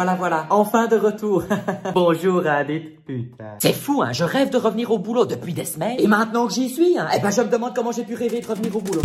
Voilà, 0.00 0.14
voilà, 0.14 0.46
enfin 0.48 0.86
de 0.86 0.96
retour. 0.96 1.44
Bonjour, 1.94 2.46
Adit, 2.46 2.96
putain. 3.06 3.56
C'est 3.58 3.74
fou, 3.74 4.00
hein, 4.00 4.14
je 4.14 4.24
rêve 4.24 4.48
de 4.48 4.56
revenir 4.56 4.90
au 4.90 4.98
boulot 4.98 5.26
depuis 5.26 5.52
des 5.52 5.66
semaines. 5.66 5.96
Et 5.98 6.06
maintenant 6.06 6.46
que 6.46 6.54
j'y 6.54 6.70
suis, 6.70 6.98
hein, 6.98 7.06
eh 7.14 7.20
ben 7.20 7.30
je 7.30 7.42
me 7.42 7.50
demande 7.50 7.74
comment 7.74 7.92
j'ai 7.92 8.04
pu 8.04 8.14
rêver 8.14 8.40
de 8.40 8.46
revenir 8.46 8.74
au 8.74 8.80
boulot. 8.80 9.02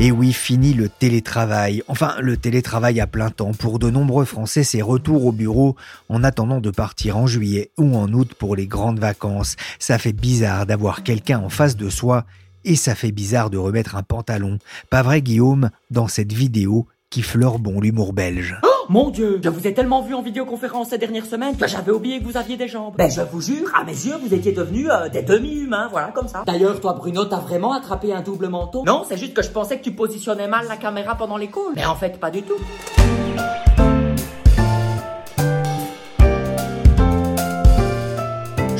Et 0.00 0.10
oui, 0.10 0.32
fini 0.32 0.72
le 0.72 0.88
télétravail. 0.88 1.84
Enfin, 1.86 2.16
le 2.18 2.36
télétravail 2.36 3.00
à 3.00 3.06
plein 3.06 3.30
temps. 3.30 3.52
Pour 3.52 3.78
de 3.78 3.88
nombreux 3.88 4.24
Français, 4.24 4.64
c'est 4.64 4.82
retour 4.82 5.26
au 5.26 5.30
bureau 5.30 5.76
en 6.08 6.24
attendant 6.24 6.60
de 6.60 6.72
partir 6.72 7.16
en 7.16 7.28
juillet 7.28 7.70
ou 7.78 7.96
en 7.96 8.12
août 8.12 8.34
pour 8.36 8.56
les 8.56 8.66
grandes 8.66 8.98
vacances. 8.98 9.54
Ça 9.78 9.96
fait 9.96 10.12
bizarre 10.12 10.66
d'avoir 10.66 11.04
quelqu'un 11.04 11.38
en 11.38 11.50
face 11.50 11.76
de 11.76 11.88
soi 11.88 12.24
et 12.64 12.74
ça 12.74 12.96
fait 12.96 13.12
bizarre 13.12 13.48
de 13.48 13.58
remettre 13.58 13.94
un 13.94 14.02
pantalon. 14.02 14.58
Pas 14.90 15.02
vrai, 15.02 15.22
Guillaume, 15.22 15.70
dans 15.92 16.08
cette 16.08 16.32
vidéo 16.32 16.88
qui 17.10 17.22
fleure 17.22 17.58
bon 17.58 17.80
l'humour 17.80 18.12
belge. 18.12 18.56
Oh 18.62 18.68
mon 18.88 19.10
Dieu, 19.10 19.40
je 19.42 19.48
vous 19.48 19.66
ai 19.66 19.74
tellement 19.74 20.00
vu 20.00 20.14
en 20.14 20.22
vidéoconférence 20.22 20.90
ces 20.90 20.98
dernières 20.98 21.26
semaines 21.26 21.56
que 21.56 21.66
j'avais 21.66 21.90
oublié 21.90 22.20
que 22.20 22.24
vous 22.24 22.36
aviez 22.36 22.56
des 22.56 22.68
jambes. 22.68 22.94
Ben 22.96 23.10
je 23.10 23.20
vous 23.20 23.40
jure, 23.40 23.68
à 23.74 23.82
mes 23.82 23.92
yeux, 23.92 24.14
vous 24.22 24.32
étiez 24.32 24.52
devenus 24.52 24.88
euh, 24.88 25.08
des 25.08 25.22
demi-humains, 25.22 25.88
voilà 25.90 26.12
comme 26.12 26.28
ça. 26.28 26.44
D'ailleurs, 26.46 26.80
toi 26.80 26.92
Bruno, 26.92 27.24
t'as 27.24 27.40
vraiment 27.40 27.72
attrapé 27.72 28.12
un 28.12 28.20
double 28.20 28.46
manteau 28.46 28.84
Non, 28.86 29.04
c'est 29.08 29.16
juste 29.16 29.34
que 29.34 29.42
je 29.42 29.50
pensais 29.50 29.78
que 29.78 29.82
tu 29.82 29.90
positionnais 29.90 30.46
mal 30.46 30.68
la 30.68 30.76
caméra 30.76 31.16
pendant 31.16 31.36
les 31.36 31.48
calls. 31.48 31.74
Mais 31.74 31.84
en 31.84 31.96
fait, 31.96 32.20
pas 32.20 32.30
du 32.30 32.42
tout. 32.42 32.58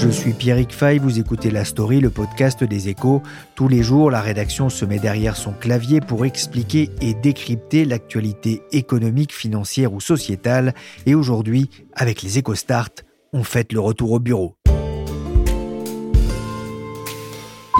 Je 0.02 0.08
suis 0.08 0.32
Pierrick 0.32 0.72
Fay, 0.72 0.96
vous 0.96 1.18
écoutez 1.18 1.50
La 1.50 1.66
Story, 1.66 2.00
le 2.00 2.08
podcast 2.08 2.64
des 2.64 2.88
échos. 2.88 3.22
Tous 3.54 3.68
les 3.68 3.82
jours, 3.82 4.10
la 4.10 4.22
rédaction 4.22 4.70
se 4.70 4.86
met 4.86 4.98
derrière 4.98 5.36
son 5.36 5.52
clavier 5.52 6.00
pour 6.00 6.24
expliquer 6.24 6.88
et 7.02 7.12
décrypter 7.12 7.84
l'actualité 7.84 8.62
économique, 8.72 9.34
financière 9.34 9.92
ou 9.92 10.00
sociétale. 10.00 10.72
Et 11.04 11.14
aujourd'hui, 11.14 11.68
avec 11.92 12.22
les 12.22 12.40
Start, 12.54 13.04
on 13.34 13.44
fête 13.44 13.74
le 13.74 13.80
retour 13.80 14.12
au 14.12 14.20
bureau. 14.20 14.56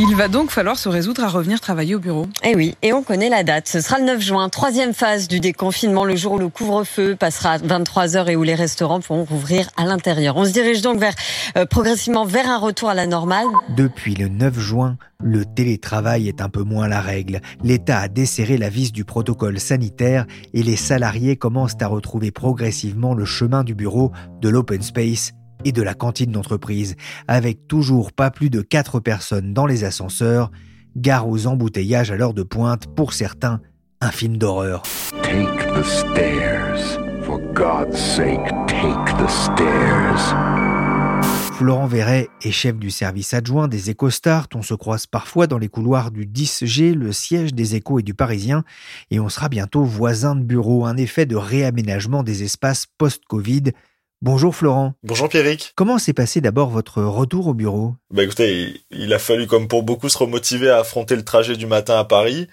Il 0.02 0.16
va 0.16 0.28
donc 0.28 0.50
falloir 0.50 0.78
se 0.78 0.88
résoudre 0.88 1.22
à 1.24 1.28
revenir 1.28 1.60
travailler 1.60 1.94
au 1.94 1.98
bureau. 1.98 2.26
Eh 2.42 2.56
oui, 2.56 2.74
et 2.80 2.94
on 2.94 3.02
connaît 3.02 3.28
la 3.28 3.42
date. 3.42 3.68
Ce 3.68 3.82
sera 3.82 3.98
le 3.98 4.06
9 4.06 4.20
juin, 4.22 4.48
troisième 4.48 4.94
phase 4.94 5.28
du 5.28 5.40
déconfinement, 5.40 6.06
le 6.06 6.16
jour 6.16 6.32
où 6.32 6.38
le 6.38 6.48
couvre-feu 6.48 7.16
passera 7.16 7.52
à 7.52 7.58
23 7.58 8.16
heures 8.16 8.30
et 8.30 8.34
où 8.34 8.42
les 8.42 8.54
restaurants 8.54 9.00
pourront 9.00 9.24
rouvrir 9.24 9.68
à 9.76 9.84
l'intérieur. 9.84 10.38
On 10.38 10.46
se 10.46 10.52
dirige 10.52 10.80
donc 10.80 10.98
vers, 10.98 11.12
euh, 11.58 11.66
progressivement 11.66 12.24
vers 12.24 12.48
un 12.48 12.56
retour 12.56 12.88
à 12.88 12.94
la 12.94 13.06
normale. 13.06 13.46
Depuis 13.76 14.14
le 14.14 14.28
9 14.28 14.58
juin, 14.58 14.96
le 15.22 15.44
télétravail 15.44 16.28
est 16.28 16.40
un 16.40 16.48
peu 16.48 16.62
moins 16.62 16.88
la 16.88 17.02
règle. 17.02 17.42
L'État 17.62 17.98
a 17.98 18.08
desserré 18.08 18.56
la 18.56 18.70
vis 18.70 18.92
du 18.92 19.04
protocole 19.04 19.60
sanitaire 19.60 20.24
et 20.54 20.62
les 20.62 20.76
salariés 20.76 21.36
commencent 21.36 21.76
à 21.82 21.86
retrouver 21.86 22.30
progressivement 22.30 23.12
le 23.12 23.26
chemin 23.26 23.64
du 23.64 23.74
bureau, 23.74 24.12
de 24.40 24.48
l'open 24.48 24.80
space 24.80 25.34
et 25.64 25.72
de 25.72 25.82
la 25.82 25.94
cantine 25.94 26.32
d'entreprise, 26.32 26.96
avec 27.28 27.66
toujours 27.68 28.12
pas 28.12 28.30
plus 28.30 28.50
de 28.50 28.60
4 28.60 29.00
personnes 29.00 29.52
dans 29.52 29.66
les 29.66 29.84
ascenseurs, 29.84 30.50
gare 30.96 31.28
aux 31.28 31.46
embouteillages 31.46 32.10
à 32.10 32.16
l'heure 32.16 32.34
de 32.34 32.42
pointe, 32.42 32.86
pour 32.94 33.12
certains, 33.12 33.60
un 34.00 34.10
film 34.10 34.36
d'horreur. 34.36 34.82
Take 35.22 35.66
the 35.74 35.84
stairs. 35.84 36.98
For 37.24 37.38
God's 37.52 37.98
sake, 37.98 38.48
take 38.66 39.12
the 39.18 39.28
stairs. 39.28 40.34
Florent 41.54 41.86
Verret 41.86 42.28
est 42.42 42.50
chef 42.50 42.78
du 42.78 42.90
service 42.90 43.34
adjoint 43.34 43.68
des 43.68 43.90
EcoStart. 43.90 44.48
On 44.54 44.62
se 44.62 44.72
croise 44.72 45.06
parfois 45.06 45.46
dans 45.46 45.58
les 45.58 45.68
couloirs 45.68 46.10
du 46.10 46.26
10G, 46.26 46.94
le 46.94 47.12
siège 47.12 47.52
des 47.52 47.74
échos 47.74 47.98
et 47.98 48.02
du 48.02 48.14
Parisien, 48.14 48.64
et 49.10 49.20
on 49.20 49.28
sera 49.28 49.50
bientôt 49.50 49.84
voisin 49.84 50.34
de 50.34 50.42
bureau, 50.42 50.86
un 50.86 50.96
effet 50.96 51.26
de 51.26 51.36
réaménagement 51.36 52.22
des 52.22 52.42
espaces 52.44 52.86
post-Covid 52.96 53.72
Bonjour 54.22 54.54
Florent. 54.54 54.92
Bonjour 55.02 55.30
Pierrick. 55.30 55.72
Comment 55.76 55.98
s'est 55.98 56.12
passé 56.12 56.42
d'abord 56.42 56.68
votre 56.68 57.02
retour 57.02 57.46
au 57.46 57.54
bureau? 57.54 57.94
Bah 58.10 58.22
écoutez, 58.22 58.82
il, 58.90 59.14
a 59.14 59.18
fallu 59.18 59.46
comme 59.46 59.66
pour 59.66 59.82
beaucoup 59.82 60.10
se 60.10 60.18
remotiver 60.18 60.68
à 60.68 60.76
affronter 60.76 61.16
le 61.16 61.24
trajet 61.24 61.56
du 61.56 61.64
matin 61.64 61.98
à 61.98 62.04
Paris. 62.04 62.46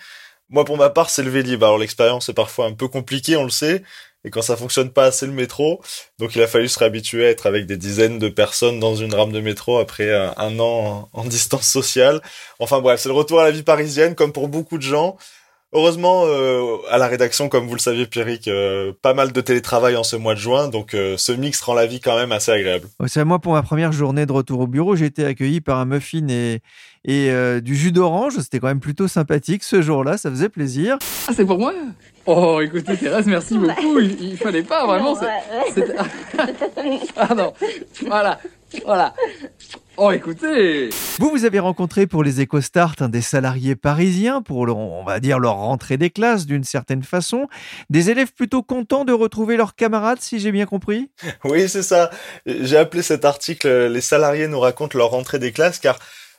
Moi 0.47 0.63
pour 0.63 0.77
ma 0.77 0.89
part 0.89 1.09
c'est 1.09 1.23
le 1.23 1.29
Vélib. 1.29 1.61
Alors 1.61 1.77
l'expérience 1.77 2.29
est 2.29 2.33
parfois 2.33 2.67
un 2.67 2.71
peu 2.71 2.87
compliquée, 2.87 3.35
on 3.35 3.43
le 3.43 3.49
sait. 3.49 3.83
Et 4.23 4.29
quand 4.29 4.41
ça 4.41 4.55
fonctionne 4.55 4.91
pas, 4.91 5.11
c'est 5.11 5.25
le 5.25 5.33
métro. 5.33 5.81
Donc 6.19 6.37
il 6.37 6.41
a 6.41 6.47
fallu 6.47 6.69
se 6.69 6.79
réhabituer 6.79 7.25
à 7.25 7.29
être 7.31 7.47
avec 7.47 7.65
des 7.65 7.75
dizaines 7.75 8.17
de 8.17 8.29
personnes 8.29 8.79
dans 8.79 8.95
une 8.95 9.13
rame 9.13 9.33
de 9.33 9.41
métro 9.41 9.77
après 9.77 10.13
un, 10.13 10.59
an 10.59 11.09
en 11.11 11.25
distance 11.25 11.67
sociale. 11.67 12.21
Enfin 12.59 12.79
bref, 12.79 13.01
c'est 13.01 13.09
le 13.09 13.15
retour 13.15 13.41
à 13.41 13.43
la 13.43 13.51
vie 13.51 13.63
parisienne 13.63 14.15
comme 14.15 14.31
pour 14.31 14.47
beaucoup 14.47 14.77
de 14.77 14.83
gens. 14.83 15.17
Heureusement, 15.77 16.23
euh, 16.25 16.77
à 16.89 16.97
la 16.97 17.05
rédaction, 17.05 17.49
comme 17.49 17.67
vous 17.67 17.75
le 17.75 17.79
saviez, 17.79 18.07
Pierrick, 18.07 18.47
euh, 18.47 18.93
pas 18.99 19.13
mal 19.13 19.31
de 19.31 19.41
télétravail 19.41 19.95
en 19.95 20.01
ce 20.01 20.15
mois 20.15 20.33
de 20.33 20.39
juin, 20.39 20.69
donc 20.69 20.95
euh, 20.95 21.17
ce 21.17 21.31
mix 21.31 21.61
rend 21.61 21.75
la 21.75 21.85
vie 21.85 21.99
quand 21.99 22.17
même 22.17 22.31
assez 22.31 22.51
agréable. 22.51 22.87
c'est 23.05 23.23
moi 23.23 23.37
pour 23.37 23.53
ma 23.53 23.61
première 23.61 23.91
journée 23.91 24.25
de 24.25 24.31
retour 24.31 24.61
au 24.61 24.65
bureau, 24.65 24.95
j'ai 24.95 25.05
été 25.05 25.23
accueilli 25.23 25.61
par 25.61 25.77
un 25.77 25.85
muffin 25.85 26.27
et, 26.29 26.61
et 27.05 27.61
du 27.61 27.75
jus 27.75 27.91
d'orange. 27.91 28.39
C'était 28.39 28.57
quand 28.57 28.69
même 28.69 28.79
plutôt 28.79 29.07
sympathique 29.07 29.63
ce 29.63 29.83
jour-là, 29.83 30.17
ça 30.17 30.31
faisait 30.31 30.49
plaisir. 30.49 30.97
Ah, 31.27 31.33
c'est 31.35 31.45
pour 31.45 31.59
moi? 31.59 31.75
Oh, 32.25 32.59
écoutez, 32.59 32.97
Thérèse, 32.97 33.27
merci 33.27 33.59
beaucoup. 33.59 33.99
Il, 33.99 34.19
il 34.19 34.37
fallait 34.37 34.63
pas 34.63 34.83
vraiment. 34.87 35.15
ah 37.17 37.35
non, 37.35 37.53
voilà, 38.07 38.39
voilà. 38.85 39.13
Oh, 39.99 40.11
écoutez 40.11 40.89
Vous, 41.17 41.31
vous 41.31 41.45
avez 41.45 41.57
rencontré 41.57 42.05
pour 42.05 42.23
les 42.23 42.39
EcoStart 42.41 42.95
un 42.99 43.09
des 43.09 43.21
salariés 43.21 43.75
parisiens 43.75 44.43
pour, 44.43 44.59
on 44.59 45.03
va 45.03 45.19
dire, 45.19 45.39
leur 45.39 45.55
rentrée 45.55 45.97
des 45.97 46.11
classes 46.11 46.45
d'une 46.45 46.63
certaine 46.63 47.01
façon. 47.01 47.47
Des 47.89 48.11
élèves 48.11 48.31
plutôt 48.31 48.61
contents 48.61 49.05
de 49.05 49.13
retrouver 49.13 49.57
leurs 49.57 49.75
camarades, 49.75 50.19
si 50.21 50.39
j'ai 50.39 50.51
bien 50.51 50.67
compris 50.67 51.09
Oui, 51.43 51.67
c'est 51.67 51.81
ça. 51.81 52.11
J'ai 52.45 52.77
appelé 52.77 53.01
cet 53.01 53.25
article 53.25 53.87
«Les 53.91 54.01
salariés 54.01 54.47
nous 54.47 54.59
racontent 54.59 54.97
leur 54.97 55.09
rentrée 55.09 55.39
des 55.39 55.51
classes» 55.51 55.79
car 55.79 55.97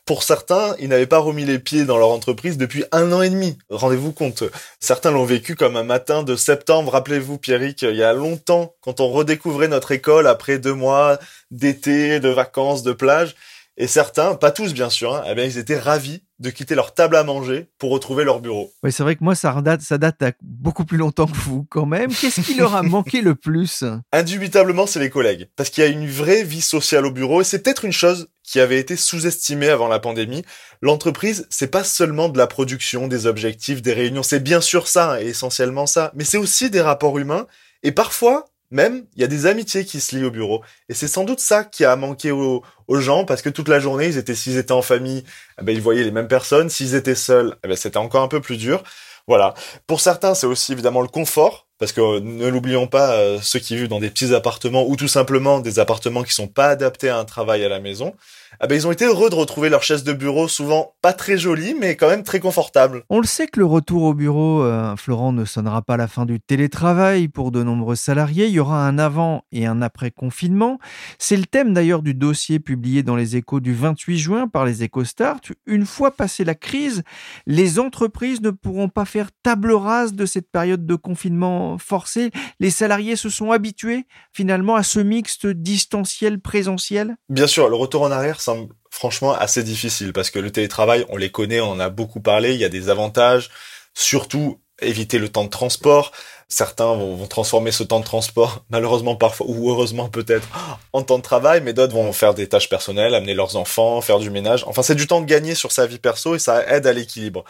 pour 0.08 0.22
certains, 0.22 0.74
ils 0.78 0.88
n'avaient 0.88 1.06
pas 1.06 1.18
remis 1.18 1.44
les 1.44 1.58
pieds 1.58 1.84
dans 1.84 1.98
leur 1.98 2.08
entreprise 2.08 2.56
depuis 2.56 2.82
un 2.92 3.12
an 3.12 3.20
et 3.20 3.28
demi. 3.28 3.58
Rendez-vous 3.68 4.10
compte. 4.10 4.42
Certains 4.80 5.10
l'ont 5.10 5.26
vécu 5.26 5.54
comme 5.54 5.76
un 5.76 5.82
matin 5.82 6.22
de 6.22 6.34
septembre. 6.34 6.92
Rappelez-vous, 6.92 7.36
Pierrick, 7.36 7.82
il 7.82 7.94
y 7.94 8.02
a 8.02 8.14
longtemps, 8.14 8.74
quand 8.80 9.00
on 9.00 9.10
redécouvrait 9.10 9.68
notre 9.68 9.92
école 9.92 10.26
après 10.26 10.58
deux 10.58 10.72
mois 10.72 11.18
d'été, 11.50 12.20
de 12.20 12.30
vacances, 12.30 12.82
de 12.82 12.92
plage. 12.92 13.36
Et 13.76 13.86
certains, 13.86 14.34
pas 14.34 14.50
tous 14.50 14.72
bien 14.72 14.88
sûr, 14.88 15.14
hein, 15.14 15.24
eh 15.28 15.34
bien, 15.34 15.44
ils 15.44 15.58
étaient 15.58 15.78
ravis 15.78 16.22
de 16.38 16.50
quitter 16.50 16.74
leur 16.74 16.94
table 16.94 17.16
à 17.16 17.24
manger 17.24 17.68
pour 17.78 17.90
retrouver 17.90 18.24
leur 18.24 18.40
bureau. 18.40 18.72
Oui, 18.82 18.92
c'est 18.92 19.02
vrai 19.02 19.16
que 19.16 19.24
moi, 19.24 19.34
ça 19.34 19.60
date, 19.60 19.80
ça 19.80 19.98
date 19.98 20.22
à 20.22 20.32
beaucoup 20.42 20.84
plus 20.84 20.98
longtemps 20.98 21.26
que 21.26 21.36
vous 21.36 21.66
quand 21.68 21.86
même. 21.86 22.12
Qu'est-ce 22.12 22.40
qui 22.40 22.54
leur 22.54 22.74
a 22.74 22.82
manqué 22.82 23.22
le 23.22 23.34
plus? 23.34 23.84
Indubitablement, 24.12 24.86
c'est 24.86 25.00
les 25.00 25.10
collègues. 25.10 25.48
Parce 25.56 25.70
qu'il 25.70 25.82
y 25.82 25.86
a 25.86 25.90
une 25.90 26.08
vraie 26.08 26.44
vie 26.44 26.60
sociale 26.60 27.06
au 27.06 27.10
bureau 27.10 27.40
et 27.40 27.44
c'est 27.44 27.62
peut-être 27.62 27.84
une 27.84 27.92
chose 27.92 28.28
qui 28.44 28.60
avait 28.60 28.78
été 28.78 28.96
sous-estimée 28.96 29.68
avant 29.68 29.88
la 29.88 29.98
pandémie. 29.98 30.44
L'entreprise, 30.80 31.46
c'est 31.50 31.70
pas 31.70 31.84
seulement 31.84 32.28
de 32.28 32.38
la 32.38 32.46
production, 32.46 33.08
des 33.08 33.26
objectifs, 33.26 33.82
des 33.82 33.92
réunions. 33.92 34.22
C'est 34.22 34.40
bien 34.40 34.60
sûr 34.60 34.88
ça, 34.88 35.20
et 35.22 35.26
essentiellement 35.26 35.86
ça. 35.86 36.12
Mais 36.14 36.24
c'est 36.24 36.38
aussi 36.38 36.70
des 36.70 36.80
rapports 36.80 37.18
humains. 37.18 37.46
Et 37.82 37.92
parfois, 37.92 38.46
même, 38.70 39.06
il 39.14 39.20
y 39.22 39.24
a 39.24 39.28
des 39.28 39.46
amitiés 39.46 39.84
qui 39.84 40.00
se 40.00 40.16
lient 40.16 40.24
au 40.24 40.30
bureau. 40.30 40.62
Et 40.88 40.94
c'est 40.94 41.08
sans 41.08 41.24
doute 41.24 41.40
ça 41.40 41.64
qui 41.64 41.84
a 41.84 41.96
manqué 41.96 42.30
aux, 42.30 42.62
gens, 42.90 43.24
parce 43.24 43.42
que 43.42 43.50
toute 43.50 43.68
la 43.68 43.80
journée, 43.80 44.06
ils 44.06 44.18
étaient, 44.18 44.34
s'ils 44.34 44.56
étaient 44.56 44.72
en 44.72 44.82
famille, 44.82 45.24
eh 45.60 45.64
ben, 45.64 45.72
ils 45.72 45.80
voyaient 45.80 46.04
les 46.04 46.10
mêmes 46.10 46.28
personnes. 46.28 46.68
S'ils 46.68 46.94
étaient 46.94 47.14
seuls, 47.14 47.56
eh 47.64 47.68
ben, 47.68 47.76
c'était 47.76 47.98
encore 47.98 48.22
un 48.22 48.28
peu 48.28 48.40
plus 48.40 48.56
dur. 48.56 48.82
Voilà. 49.26 49.54
Pour 49.86 50.00
certains, 50.00 50.34
c'est 50.34 50.46
aussi 50.46 50.72
évidemment 50.72 51.02
le 51.02 51.08
confort. 51.08 51.67
Parce 51.78 51.92
que 51.92 52.20
ne 52.20 52.48
l'oublions 52.48 52.86
pas, 52.86 53.12
euh, 53.12 53.38
ceux 53.40 53.60
qui 53.60 53.76
vivent 53.76 53.88
dans 53.88 54.00
des 54.00 54.10
petits 54.10 54.34
appartements 54.34 54.86
ou 54.88 54.96
tout 54.96 55.08
simplement 55.08 55.60
des 55.60 55.78
appartements 55.78 56.24
qui 56.24 56.34
sont 56.34 56.48
pas 56.48 56.68
adaptés 56.68 57.08
à 57.08 57.18
un 57.18 57.24
travail 57.24 57.64
à 57.64 57.68
la 57.68 57.80
maison, 57.80 58.14
ah 58.60 58.66
ben, 58.66 58.74
ils 58.74 58.86
ont 58.86 58.92
été 58.92 59.04
heureux 59.04 59.30
de 59.30 59.34
retrouver 59.34 59.68
leur 59.68 59.82
chaise 59.82 60.02
de 60.02 60.12
bureau, 60.12 60.48
souvent 60.48 60.94
pas 61.02 61.12
très 61.12 61.38
jolie, 61.38 61.74
mais 61.78 61.94
quand 61.94 62.08
même 62.08 62.24
très 62.24 62.40
confortable. 62.40 63.04
On 63.08 63.20
le 63.20 63.26
sait 63.26 63.46
que 63.46 63.60
le 63.60 63.66
retour 63.66 64.02
au 64.02 64.14
bureau, 64.14 64.62
euh, 64.62 64.96
Florent, 64.96 65.32
ne 65.32 65.44
sonnera 65.44 65.82
pas 65.82 65.96
la 65.96 66.08
fin 66.08 66.26
du 66.26 66.40
télétravail 66.40 67.28
pour 67.28 67.52
de 67.52 67.62
nombreux 67.62 67.94
salariés. 67.94 68.46
Il 68.46 68.52
y 68.52 68.60
aura 68.60 68.86
un 68.86 68.98
avant 68.98 69.44
et 69.52 69.66
un 69.66 69.80
après 69.80 70.10
confinement. 70.10 70.78
C'est 71.18 71.36
le 71.36 71.44
thème 71.44 71.72
d'ailleurs 71.72 72.02
du 72.02 72.14
dossier 72.14 72.58
publié 72.58 73.04
dans 73.04 73.14
les 73.14 73.36
échos 73.36 73.60
du 73.60 73.74
28 73.74 74.18
juin 74.18 74.48
par 74.48 74.64
les 74.64 74.82
EcoStart. 74.82 75.40
Une 75.66 75.86
fois 75.86 76.10
passée 76.10 76.44
la 76.44 76.56
crise, 76.56 77.04
les 77.46 77.78
entreprises 77.78 78.40
ne 78.40 78.50
pourront 78.50 78.88
pas 78.88 79.04
faire 79.04 79.28
table 79.42 79.72
rase 79.72 80.14
de 80.14 80.26
cette 80.26 80.50
période 80.50 80.84
de 80.84 80.94
confinement 80.96 81.67
forcé. 81.76 82.30
Les 82.60 82.70
salariés 82.70 83.16
se 83.16 83.28
sont 83.28 83.52
habitués 83.52 84.06
finalement 84.32 84.76
à 84.76 84.82
ce 84.82 85.00
mixte 85.00 85.46
distanciel-présentiel. 85.46 87.16
Bien 87.28 87.46
sûr, 87.46 87.68
le 87.68 87.76
retour 87.76 88.02
en 88.02 88.10
arrière 88.10 88.40
semble 88.40 88.72
franchement 88.90 89.32
assez 89.32 89.62
difficile 89.62 90.12
parce 90.12 90.30
que 90.30 90.38
le 90.38 90.50
télétravail, 90.50 91.04
on 91.10 91.16
les 91.16 91.30
connaît, 91.30 91.60
on 91.60 91.72
en 91.72 91.80
a 91.80 91.90
beaucoup 91.90 92.20
parlé, 92.20 92.54
il 92.54 92.60
y 92.60 92.64
a 92.64 92.68
des 92.68 92.88
avantages, 92.88 93.50
surtout 93.94 94.60
éviter 94.80 95.18
le 95.18 95.28
temps 95.28 95.44
de 95.44 95.50
transport. 95.50 96.12
Certains 96.48 96.94
vont, 96.94 97.26
transformer 97.26 97.72
ce 97.72 97.82
temps 97.82 98.00
de 98.00 98.04
transport, 98.04 98.64
malheureusement 98.70 99.16
parfois, 99.16 99.46
ou 99.48 99.70
heureusement 99.70 100.08
peut-être, 100.08 100.48
en 100.92 101.02
temps 101.02 101.18
de 101.18 101.22
travail, 101.22 101.60
mais 101.62 101.72
d'autres 101.72 101.94
vont 101.94 102.12
faire 102.12 102.34
des 102.34 102.48
tâches 102.48 102.68
personnelles, 102.68 103.14
amener 103.14 103.34
leurs 103.34 103.56
enfants, 103.56 104.00
faire 104.00 104.18
du 104.18 104.30
ménage. 104.30 104.64
Enfin, 104.66 104.82
c'est 104.82 104.94
du 104.94 105.06
temps 105.06 105.20
de 105.20 105.26
gagner 105.26 105.54
sur 105.54 105.72
sa 105.72 105.86
vie 105.86 105.98
perso 105.98 106.34
et 106.34 106.38
ça 106.38 106.66
aide 106.66 106.86
à 106.86 106.92
l'équilibre. 106.92 107.44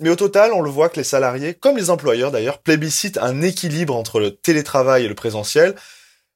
Mais 0.00 0.08
au 0.08 0.16
total, 0.16 0.52
on 0.54 0.62
le 0.62 0.70
voit 0.70 0.88
que 0.88 0.96
les 0.96 1.04
salariés, 1.04 1.54
comme 1.54 1.76
les 1.76 1.90
employeurs 1.90 2.30
d'ailleurs, 2.30 2.58
plébiscitent 2.58 3.18
un 3.18 3.42
équilibre 3.42 3.94
entre 3.94 4.18
le 4.18 4.34
télétravail 4.34 5.04
et 5.04 5.08
le 5.08 5.14
présentiel. 5.14 5.74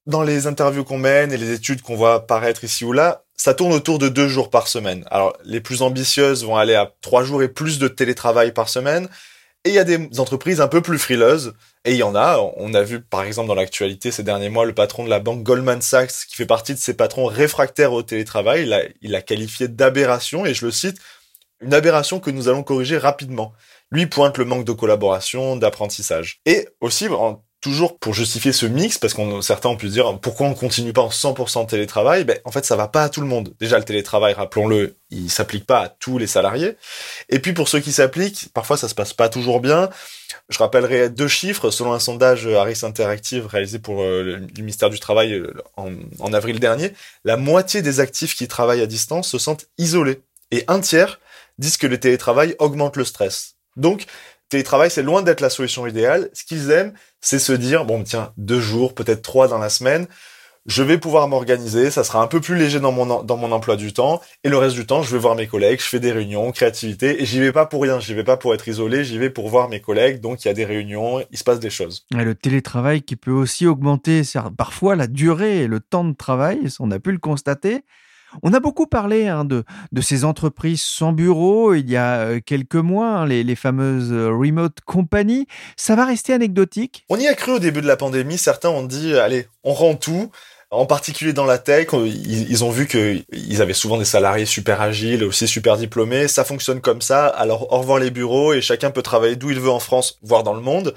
Dans 0.07 0.23
les 0.23 0.47
interviews 0.47 0.85
qu'on 0.85 0.99
mène 0.99 1.33
et 1.33 1.39
les 1.39 1.53
études 1.53 1.81
qu'on 1.81 1.97
voit 1.97 2.27
paraître 2.27 2.63
ici 2.65 2.85
ou 2.85 2.93
là, 2.93 3.25
ça 3.37 3.55
tourne 3.55 3.73
autour 3.73 3.99
de 3.99 4.11
deux 4.11 4.29
jours 4.29 4.51
par 4.51 4.69
semaine. 4.69 5.05
Alors, 5.11 5.35
les 5.45 5.63
plus 5.63 5.81
ambitieuses 5.81 6.45
vont 6.45 6.57
aller 6.57 6.75
à 6.75 6.93
trois 7.01 7.25
jours 7.25 7.43
et 7.43 7.49
plus 7.49 7.79
de 7.79 7.89
télétravail 7.89 8.53
par 8.53 8.69
semaine. 8.69 9.09
Et 9.65 9.71
il 9.71 9.75
y 9.75 9.79
a 9.79 9.85
des 9.85 10.21
entreprises 10.21 10.61
un 10.61 10.69
peu 10.69 10.83
plus 10.83 10.99
frileuses. 10.99 11.55
Et 11.87 11.93
il 11.93 11.97
y 11.97 12.03
en 12.03 12.15
a. 12.15 12.39
On 12.59 12.75
a 12.75 12.83
vu, 12.83 13.01
par 13.01 13.25
exemple, 13.25 13.49
dans 13.49 13.55
l'actualité 13.55 14.11
ces 14.11 14.23
derniers 14.23 14.51
mois, 14.51 14.67
le 14.67 14.75
patron 14.75 15.05
de 15.05 15.11
la 15.11 15.21
banque 15.21 15.43
Goldman 15.43 15.81
Sachs, 15.81 16.27
qui 16.29 16.37
fait 16.37 16.45
partie 16.45 16.75
de 16.75 16.79
ces 16.79 16.93
patrons 16.93 17.25
réfractaires 17.25 17.95
au 17.95 18.03
télétravail. 18.03 18.65
Il 18.65 18.75
a, 18.75 18.83
il 19.01 19.15
a 19.15 19.23
qualifié 19.23 19.69
d'aberration, 19.69 20.45
et 20.45 20.53
je 20.53 20.67
le 20.67 20.71
cite, 20.71 20.99
une 21.65 21.75
aberration 21.75 22.21
que 22.21 22.31
nous 22.31 22.49
allons 22.49 22.63
corriger 22.63 22.99
rapidement. 22.99 23.53
Lui 23.91 24.07
pointe 24.07 24.39
le 24.39 24.45
manque 24.45 24.65
de 24.65 24.73
collaboration, 24.73 25.57
d'apprentissage. 25.57 26.41
Et 26.47 26.69
aussi, 26.81 27.09
toujours 27.65 27.99
pour 27.99 28.13
justifier 28.13 28.53
ce 28.53 28.67
mix, 28.67 28.99
parce 28.99 29.15
qu'on 29.15 29.41
certains 29.41 29.71
ont 29.71 29.77
pu 29.77 29.89
dire 29.89 30.19
pourquoi 30.21 30.47
on 30.47 30.53
continue 30.53 30.93
pas 30.93 31.01
en 31.01 31.09
100% 31.09 31.67
télétravail, 31.67 32.25
ben 32.25 32.39
en 32.45 32.51
fait 32.51 32.67
ça 32.67 32.77
va 32.77 32.89
pas 32.89 33.05
à 33.05 33.09
tout 33.09 33.23
le 33.23 33.27
monde. 33.27 33.55
Déjà 33.59 33.79
le 33.79 33.85
télétravail, 33.85 34.35
rappelons-le, 34.35 34.97
il 35.09 35.31
s'applique 35.31 35.65
pas 35.65 35.81
à 35.81 35.89
tous 35.89 36.19
les 36.19 36.27
salariés. 36.27 36.77
Et 37.31 37.39
puis 37.39 37.55
pour 37.55 37.69
ceux 37.69 37.81
qui 37.81 37.93
s'appliquent, 37.93 38.51
parfois 38.53 38.77
ça 38.77 38.87
se 38.87 38.95
passe 38.95 39.15
pas 39.15 39.31
toujours 39.31 39.63
bien. 39.63 39.89
Je 40.51 40.59
rappellerai 40.59 41.09
deux 41.09 41.27
chiffres 41.27 41.71
selon 41.71 41.95
un 41.95 42.01
sondage 42.01 42.47
Harris 42.47 42.81
Interactive 42.83 43.47
réalisé 43.47 43.79
pour 43.79 44.03
euh, 44.03 44.23
le 44.23 44.63
ministère 44.63 44.91
du 44.91 45.01
Travail 45.01 45.33
euh, 45.33 45.55
en 45.79 46.33
avril 46.35 46.61
dernier, 46.61 46.93
la 47.25 47.39
moitié 47.39 47.81
des 47.81 47.99
actifs 47.99 48.37
qui 48.37 48.47
travaillent 48.47 48.83
à 48.83 48.87
distance 48.87 49.27
se 49.27 49.39
sentent 49.39 49.69
isolés 49.79 50.21
et 50.51 50.65
un 50.69 50.81
tiers 50.81 51.19
disent 51.59 51.77
que 51.77 51.87
le 51.87 51.99
télétravail 51.99 52.55
augmente 52.59 52.97
le 52.97 53.05
stress. 53.05 53.55
Donc 53.77 54.07
télétravail, 54.49 54.91
c'est 54.91 55.03
loin 55.03 55.23
d'être 55.23 55.41
la 55.41 55.51
solution 55.51 55.87
idéale. 55.87 56.31
Ce 56.33 56.45
qu'ils 56.45 56.71
aiment, 56.71 56.95
c'est 57.21 57.39
se 57.39 57.53
dire, 57.53 57.85
bon, 57.85 58.03
tiens, 58.05 58.33
deux 58.37 58.61
jours, 58.61 58.95
peut-être 58.95 59.23
trois 59.23 59.49
dans 59.49 59.59
la 59.59 59.69
semaine, 59.69 60.07
je 60.67 60.83
vais 60.83 60.97
pouvoir 60.97 61.29
m'organiser, 61.29 61.91
ça 61.91 62.05
sera 62.05 62.23
un 62.23 62.27
peu 62.27 62.41
plus 62.41 62.57
léger 62.57 62.81
dans 62.81 62.93
mon, 62.93 63.23
dans 63.23 63.37
mon 63.37 63.53
emploi 63.53 63.77
du 63.77 63.93
temps, 63.93 64.23
et 64.45 64.49
le 64.49 64.57
reste 64.57 64.77
du 64.77 64.87
temps, 64.87 65.03
je 65.03 65.13
vais 65.13 65.19
voir 65.19 65.35
mes 65.35 65.47
collègues, 65.47 65.81
je 65.81 65.87
fais 65.87 66.01
des 66.01 66.13
réunions, 66.13 66.53
créativité, 66.53 67.21
et 67.21 67.27
j'y 67.27 67.39
vais 67.41 67.53
pas 67.53 67.67
pour 67.67 67.83
rien, 67.83 68.01
j'y 68.01 68.15
vais 68.15 68.25
pas 68.25 68.39
pour 68.39 68.55
être 68.55 68.67
isolé, 68.67 69.05
j'y 69.05 69.19
vais 69.19 69.29
pour 69.29 69.49
voir 69.49 69.69
mes 69.69 69.81
collègues, 69.81 70.21
donc 70.21 70.45
il 70.45 70.49
y 70.49 70.51
a 70.51 70.55
des 70.55 70.65
réunions, 70.65 71.23
il 71.31 71.37
se 71.37 71.45
passe 71.45 71.61
des 71.61 71.69
choses. 71.69 72.07
Et 72.19 72.25
le 72.25 72.35
télétravail 72.35 73.03
qui 73.03 73.17
peut 73.17 73.31
aussi 73.31 73.67
augmenter 73.67 74.23
parfois 74.57 74.97
la 74.97 75.07
durée 75.07 75.63
et 75.63 75.67
le 75.67 75.81
temps 75.81 76.05
de 76.05 76.15
travail, 76.15 76.61
on 76.81 76.91
a 76.91 76.99
pu 76.99 77.13
le 77.13 77.19
constater. 77.19 77.83
On 78.43 78.53
a 78.53 78.61
beaucoup 78.61 78.87
parlé 78.87 79.29
hein, 79.29 79.45
de, 79.45 79.65
ces 80.01 80.25
entreprises 80.25 80.83
sans 80.83 81.13
bureau 81.13 81.75
il 81.75 81.91
y 81.91 81.97
a 81.97 82.19
euh, 82.21 82.41
quelques 82.45 82.75
mois, 82.75 83.09
hein, 83.09 83.27
les, 83.27 83.57
fameuses 83.57 84.13
euh, 84.13 84.29
remote 84.29 84.81
companies. 84.85 85.47
Ça 85.77 85.97
va 85.97 86.05
rester 86.05 86.33
anecdotique? 86.33 87.05
On 87.09 87.19
y 87.19 87.27
a 87.27 87.35
cru 87.35 87.53
au 87.53 87.59
début 87.59 87.81
de 87.81 87.87
la 87.87 87.97
pandémie. 87.97 88.39
Certains 88.39 88.71
ont 88.71 88.85
dit, 88.85 89.15
allez, 89.15 89.47
on 89.63 89.73
rend 89.73 89.95
tout. 89.95 90.31
En 90.71 90.87
particulier 90.87 91.33
dans 91.33 91.45
la 91.45 91.59
tech, 91.59 91.89
ils, 91.93 92.65
ont 92.65 92.71
vu 92.71 92.89
qu'ils 92.89 93.63
avaient 93.63 93.75
souvent 93.75 93.97
des 93.97 94.05
salariés 94.05 94.47
super 94.47 94.81
agiles, 94.81 95.23
aussi 95.23 95.47
super 95.47 95.77
diplômés. 95.77 96.27
Ça 96.27 96.45
fonctionne 96.45 96.81
comme 96.81 97.01
ça. 97.01 97.27
Alors 97.27 97.73
au 97.73 97.79
revoir 97.79 98.01
les 98.01 98.11
bureaux 98.11 98.53
et 98.55 98.61
chacun 98.61 98.91
peut 98.91 99.03
travailler 99.03 99.37
d'où 99.37 99.51
il 99.51 99.61
veut 99.61 99.71
en 99.71 99.79
France, 99.79 100.19
voire 100.23 100.43
dans 100.43 100.55
le 100.55 100.61
monde. 100.61 100.95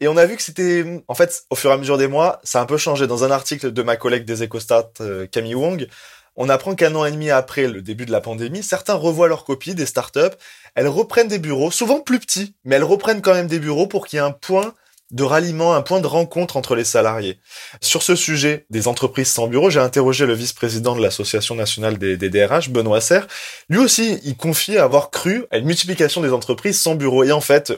Et 0.00 0.08
on 0.08 0.16
a 0.16 0.26
vu 0.26 0.36
que 0.36 0.42
c'était, 0.42 1.02
en 1.08 1.14
fait, 1.14 1.44
au 1.50 1.56
fur 1.56 1.70
et 1.70 1.72
à 1.72 1.76
mesure 1.78 1.96
des 1.96 2.06
mois, 2.06 2.38
ça 2.44 2.60
a 2.60 2.62
un 2.62 2.66
peu 2.66 2.76
changé. 2.76 3.06
Dans 3.06 3.24
un 3.24 3.30
article 3.30 3.72
de 3.72 3.82
ma 3.82 3.96
collègue 3.96 4.24
des 4.24 4.42
EcoStat, 4.42 4.90
euh, 5.00 5.26
Camille 5.26 5.54
Wong, 5.54 5.88
on 6.36 6.48
apprend 6.48 6.74
qu'un 6.74 6.94
an 6.94 7.04
et 7.04 7.10
demi 7.10 7.30
après 7.30 7.66
le 7.66 7.82
début 7.82 8.06
de 8.06 8.12
la 8.12 8.20
pandémie, 8.20 8.62
certains 8.62 8.94
revoient 8.94 9.28
leurs 9.28 9.44
copies 9.44 9.74
des 9.74 9.86
startups, 9.86 10.36
elles 10.74 10.88
reprennent 10.88 11.28
des 11.28 11.38
bureaux, 11.38 11.70
souvent 11.70 12.00
plus 12.00 12.18
petits, 12.18 12.54
mais 12.64 12.76
elles 12.76 12.84
reprennent 12.84 13.22
quand 13.22 13.34
même 13.34 13.46
des 13.46 13.58
bureaux 13.58 13.86
pour 13.86 14.06
qu'il 14.06 14.18
y 14.18 14.20
ait 14.20 14.24
un 14.24 14.30
point 14.30 14.74
de 15.12 15.22
ralliement, 15.22 15.74
un 15.74 15.82
point 15.82 16.00
de 16.00 16.06
rencontre 16.06 16.56
entre 16.56 16.74
les 16.74 16.84
salariés. 16.84 17.38
Sur 17.80 18.02
ce 18.02 18.16
sujet 18.16 18.66
des 18.70 18.88
entreprises 18.88 19.28
sans 19.28 19.46
bureau, 19.46 19.70
j'ai 19.70 19.80
interrogé 19.80 20.26
le 20.26 20.34
vice-président 20.34 20.96
de 20.96 21.02
l'Association 21.02 21.54
nationale 21.54 21.96
des, 21.96 22.16
DRH, 22.16 22.70
Benoît 22.70 23.00
Serre. 23.00 23.28
Lui 23.68 23.78
aussi, 23.78 24.18
il 24.24 24.36
confie 24.36 24.78
avoir 24.78 25.10
cru 25.10 25.46
à 25.50 25.58
une 25.58 25.66
multiplication 25.66 26.22
des 26.22 26.32
entreprises 26.32 26.80
sans 26.80 26.96
bureau. 26.96 27.22
Et 27.22 27.30
en 27.30 27.40
fait, 27.40 27.72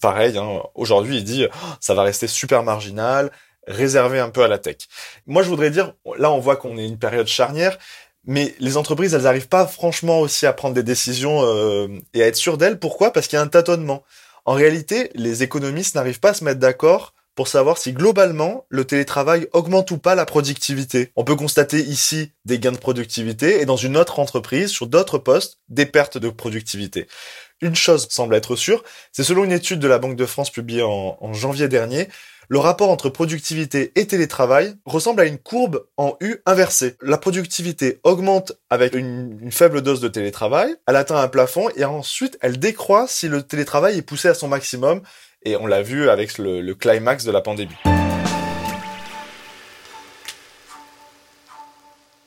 pareil, 0.00 0.36
hein, 0.36 0.60
aujourd'hui, 0.74 1.16
il 1.18 1.24
dit, 1.24 1.46
oh, 1.46 1.66
ça 1.80 1.94
va 1.94 2.02
rester 2.02 2.26
super 2.26 2.62
marginal, 2.62 3.32
réservé 3.68 4.18
un 4.18 4.30
peu 4.30 4.42
à 4.42 4.48
la 4.48 4.58
tech. 4.58 4.76
Moi, 5.26 5.42
je 5.42 5.48
voudrais 5.48 5.70
dire, 5.70 5.94
là, 6.18 6.30
on 6.32 6.40
voit 6.40 6.56
qu'on 6.56 6.76
est 6.78 6.86
une 6.86 6.98
période 6.98 7.28
charnière, 7.28 7.78
mais 8.24 8.54
les 8.58 8.76
entreprises, 8.76 9.14
elles 9.14 9.22
n'arrivent 9.22 9.48
pas 9.48 9.66
franchement 9.66 10.20
aussi 10.20 10.46
à 10.46 10.52
prendre 10.52 10.74
des 10.74 10.82
décisions 10.82 11.42
euh, 11.44 11.88
et 12.14 12.22
à 12.22 12.26
être 12.26 12.36
sûres 12.36 12.58
d'elles. 12.58 12.78
Pourquoi? 12.78 13.12
Parce 13.12 13.26
qu'il 13.26 13.36
y 13.36 13.40
a 13.40 13.42
un 13.42 13.48
tâtonnement. 13.48 14.02
En 14.44 14.54
réalité, 14.54 15.10
les 15.14 15.42
économistes 15.42 15.94
n'arrivent 15.94 16.20
pas 16.20 16.30
à 16.30 16.34
se 16.34 16.44
mettre 16.44 16.60
d'accord 16.60 17.14
pour 17.34 17.46
savoir 17.46 17.78
si 17.78 17.92
globalement 17.92 18.66
le 18.68 18.84
télétravail 18.84 19.46
augmente 19.52 19.92
ou 19.92 19.98
pas 19.98 20.16
la 20.16 20.26
productivité. 20.26 21.12
On 21.14 21.22
peut 21.22 21.36
constater 21.36 21.78
ici 21.78 22.32
des 22.44 22.58
gains 22.58 22.72
de 22.72 22.78
productivité 22.78 23.60
et 23.60 23.64
dans 23.64 23.76
une 23.76 23.96
autre 23.96 24.18
entreprise, 24.18 24.70
sur 24.70 24.88
d'autres 24.88 25.18
postes, 25.18 25.58
des 25.68 25.86
pertes 25.86 26.18
de 26.18 26.30
productivité. 26.30 27.06
Une 27.60 27.76
chose 27.76 28.08
semble 28.10 28.34
être 28.34 28.56
sûre, 28.56 28.82
c'est 29.12 29.22
selon 29.22 29.44
une 29.44 29.52
étude 29.52 29.78
de 29.78 29.86
la 29.86 29.98
Banque 29.98 30.16
de 30.16 30.26
France 30.26 30.50
publiée 30.50 30.82
en 30.82 31.32
janvier 31.32 31.68
dernier, 31.68 32.08
le 32.50 32.58
rapport 32.58 32.88
entre 32.88 33.10
productivité 33.10 33.92
et 33.94 34.06
télétravail 34.06 34.74
ressemble 34.86 35.20
à 35.20 35.26
une 35.26 35.36
courbe 35.36 35.84
en 35.98 36.16
U 36.22 36.36
inversée. 36.46 36.96
La 37.02 37.18
productivité 37.18 38.00
augmente 38.04 38.52
avec 38.70 38.94
une, 38.94 39.52
faible 39.52 39.82
dose 39.82 40.00
de 40.00 40.08
télétravail, 40.08 40.74
elle 40.86 40.96
atteint 40.96 41.20
un 41.20 41.28
plafond 41.28 41.68
et 41.76 41.84
ensuite 41.84 42.38
elle 42.40 42.58
décroît 42.58 43.06
si 43.06 43.28
le 43.28 43.42
télétravail 43.42 43.98
est 43.98 44.02
poussé 44.02 44.28
à 44.28 44.34
son 44.34 44.48
maximum 44.48 45.02
et 45.42 45.56
on 45.56 45.66
l'a 45.66 45.82
vu 45.82 46.08
avec 46.08 46.38
le, 46.38 46.72
climax 46.72 47.24
de 47.24 47.32
la 47.32 47.42
pandémie. 47.42 47.76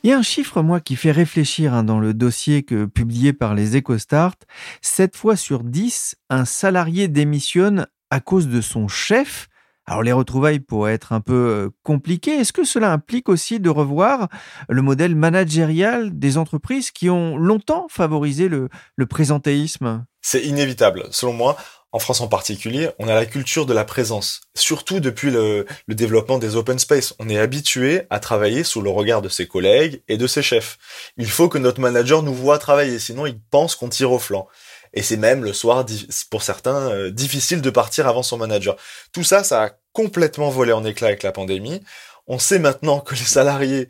Il 0.04 0.10
y 0.10 0.13
a 0.13 0.18
un 0.18 0.24
chiffre, 0.24 0.62
moi, 0.63 0.80
qui 0.80 0.96
fait 0.96 1.12
réfléchir 1.12 1.74
hein, 1.74 1.84
dans 1.84 2.00
le 2.00 2.16
dossier 2.16 2.63
que, 2.63 2.86
publié 2.86 3.34
par 3.34 3.54
les 3.54 3.78
EcoStart. 3.78 4.34
7 4.82 5.16
fois 5.16 5.36
sur 5.36 5.63
10, 5.63 6.16
un 6.32 6.46
salarié 6.46 7.08
démissionne 7.08 7.86
à 8.10 8.20
cause 8.20 8.48
de 8.48 8.62
son 8.62 8.88
chef 8.88 9.48
alors 9.91 10.03
les 10.03 10.13
retrouvailles 10.13 10.62
pourraient 10.62 10.93
être 10.93 11.12
un 11.12 11.19
peu 11.19 11.33
euh, 11.33 11.69
compliquées. 11.83 12.31
Est-ce 12.31 12.53
que 12.53 12.63
cela 12.63 12.93
implique 12.93 13.27
aussi 13.27 13.60
de 13.60 13.69
revoir 13.69 14.29
le 14.69 14.81
modèle 14.81 15.15
managérial 15.17 16.17
des 16.17 16.38
entreprises 16.38 16.91
qui 16.91 17.10
ont 17.10 17.36
longtemps 17.36 17.88
favorisé 17.89 18.48
le, 18.48 18.69
présentéisme? 19.05 20.05
C'est 20.21 20.43
inévitable. 20.43 21.07
Selon 21.12 21.33
moi, 21.33 21.57
en 21.91 22.00
France 22.00 22.21
en 22.21 22.29
particulier, 22.29 22.91
on 23.00 23.10
a 23.10 23.13
la 23.13 23.25
culture 23.25 23.65
de 23.65 23.74
la 23.74 23.83
présence. 23.83 24.39
Surtout 24.55 25.01
depuis 25.01 25.29
le, 25.29 25.65
développement 25.89 26.38
des 26.38 26.55
open 26.55 26.79
space. 26.79 27.13
On 27.19 27.27
est 27.27 27.38
habitué 27.38 28.03
à 28.10 28.21
travailler 28.21 28.63
sous 28.63 28.81
le 28.81 28.89
regard 28.89 29.21
de 29.21 29.27
ses 29.27 29.45
collègues 29.45 30.03
et 30.07 30.15
de 30.15 30.25
ses 30.25 30.41
chefs. 30.41 30.77
Il 31.17 31.29
faut 31.29 31.50
que 31.50 31.57
notre 31.57 31.81
manager 31.81 32.24
nous 32.24 32.33
voit 32.33 32.60
travailler, 32.60 32.98
sinon 32.98 33.25
il 33.25 33.41
pense 33.41 33.75
qu'on 33.75 33.89
tire 33.89 34.13
au 34.13 34.19
flanc 34.19 34.48
et 34.93 35.01
c'est 35.01 35.17
même 35.17 35.43
le 35.43 35.53
soir 35.53 35.86
pour 36.29 36.43
certains 36.43 36.89
euh, 36.91 37.12
difficile 37.12 37.62
de 37.62 37.69
partir 37.69 38.07
avant 38.07 38.24
son 38.24 38.38
manager. 38.38 38.75
Tout 39.13 39.24
ça, 39.24 39.43
ça 39.43 39.63
a 39.63 39.69
complètement 39.93 40.50
volé 40.50 40.74
en 40.74 40.83
éclat 40.86 41.07
avec 41.07 41.24
la 41.24 41.31
pandémie. 41.31 41.81
On 42.27 42.39
sait 42.39 42.60
maintenant 42.60 43.00
que 43.00 43.15
les 43.15 43.21
salariés, 43.21 43.88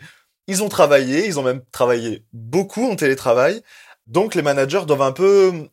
ils 0.47 0.63
ont 0.63 0.69
travaillé, 0.69 1.27
ils 1.27 1.39
ont 1.39 1.43
même 1.43 1.61
travaillé 1.71 2.25
beaucoup 2.33 2.89
en 2.89 2.95
télétravail, 2.95 3.61
donc 4.07 4.35
les 4.35 4.41
managers 4.41 4.85
doivent 4.85 5.01
un 5.01 5.11
peu 5.11 5.69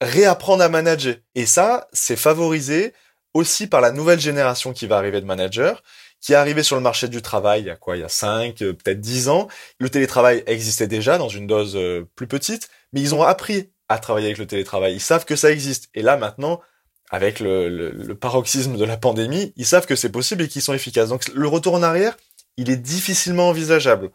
réapprendre 0.00 0.62
à 0.62 0.68
manager. 0.68 1.16
Et 1.34 1.46
ça, 1.46 1.88
c'est 1.92 2.16
favorisé 2.16 2.92
aussi 3.34 3.66
par 3.66 3.80
la 3.80 3.92
nouvelle 3.92 4.20
génération 4.20 4.72
qui 4.72 4.86
va 4.86 4.96
arriver 4.96 5.20
de 5.20 5.26
managers, 5.26 5.74
qui 6.20 6.32
est 6.32 6.36
arrivée 6.36 6.62
sur 6.62 6.76
le 6.76 6.82
marché 6.82 7.08
du 7.08 7.22
travail 7.22 7.62
il 7.62 7.66
y 7.66 7.70
a 7.70 7.76
quoi, 7.76 7.96
il 7.96 8.00
y 8.00 8.04
a 8.04 8.08
5, 8.08 8.60
euh, 8.62 8.72
peut-être 8.72 9.00
10 9.00 9.28
ans. 9.28 9.48
Le 9.78 9.88
télétravail 9.88 10.42
existait 10.46 10.86
déjà 10.86 11.16
dans 11.18 11.28
une 11.28 11.46
dose 11.46 11.76
euh, 11.76 12.06
plus 12.14 12.26
petite, 12.26 12.68
mais 12.92 13.00
ils 13.00 13.14
ont 13.14 13.22
appris 13.22 13.70
à 13.88 13.98
travailler 13.98 14.26
avec 14.26 14.38
le 14.38 14.46
télétravail. 14.46 14.94
Ils 14.94 15.00
savent 15.00 15.24
que 15.24 15.36
ça 15.36 15.50
existe. 15.50 15.88
Et 15.94 16.02
là, 16.02 16.16
maintenant, 16.16 16.60
avec 17.10 17.40
le, 17.40 17.68
le 17.68 18.14
paroxysme 18.14 18.76
de 18.76 18.84
la 18.84 18.96
pandémie, 18.96 19.52
ils 19.56 19.66
savent 19.66 19.86
que 19.86 19.96
c'est 19.96 20.12
possible 20.12 20.42
et 20.42 20.48
qu'ils 20.48 20.62
sont 20.62 20.74
efficaces. 20.74 21.08
Donc 21.08 21.28
le 21.34 21.48
retour 21.48 21.74
en 21.74 21.82
arrière, 21.82 22.16
il 22.56 22.70
est 22.70 22.76
difficilement 22.76 23.48
envisageable. 23.48 24.10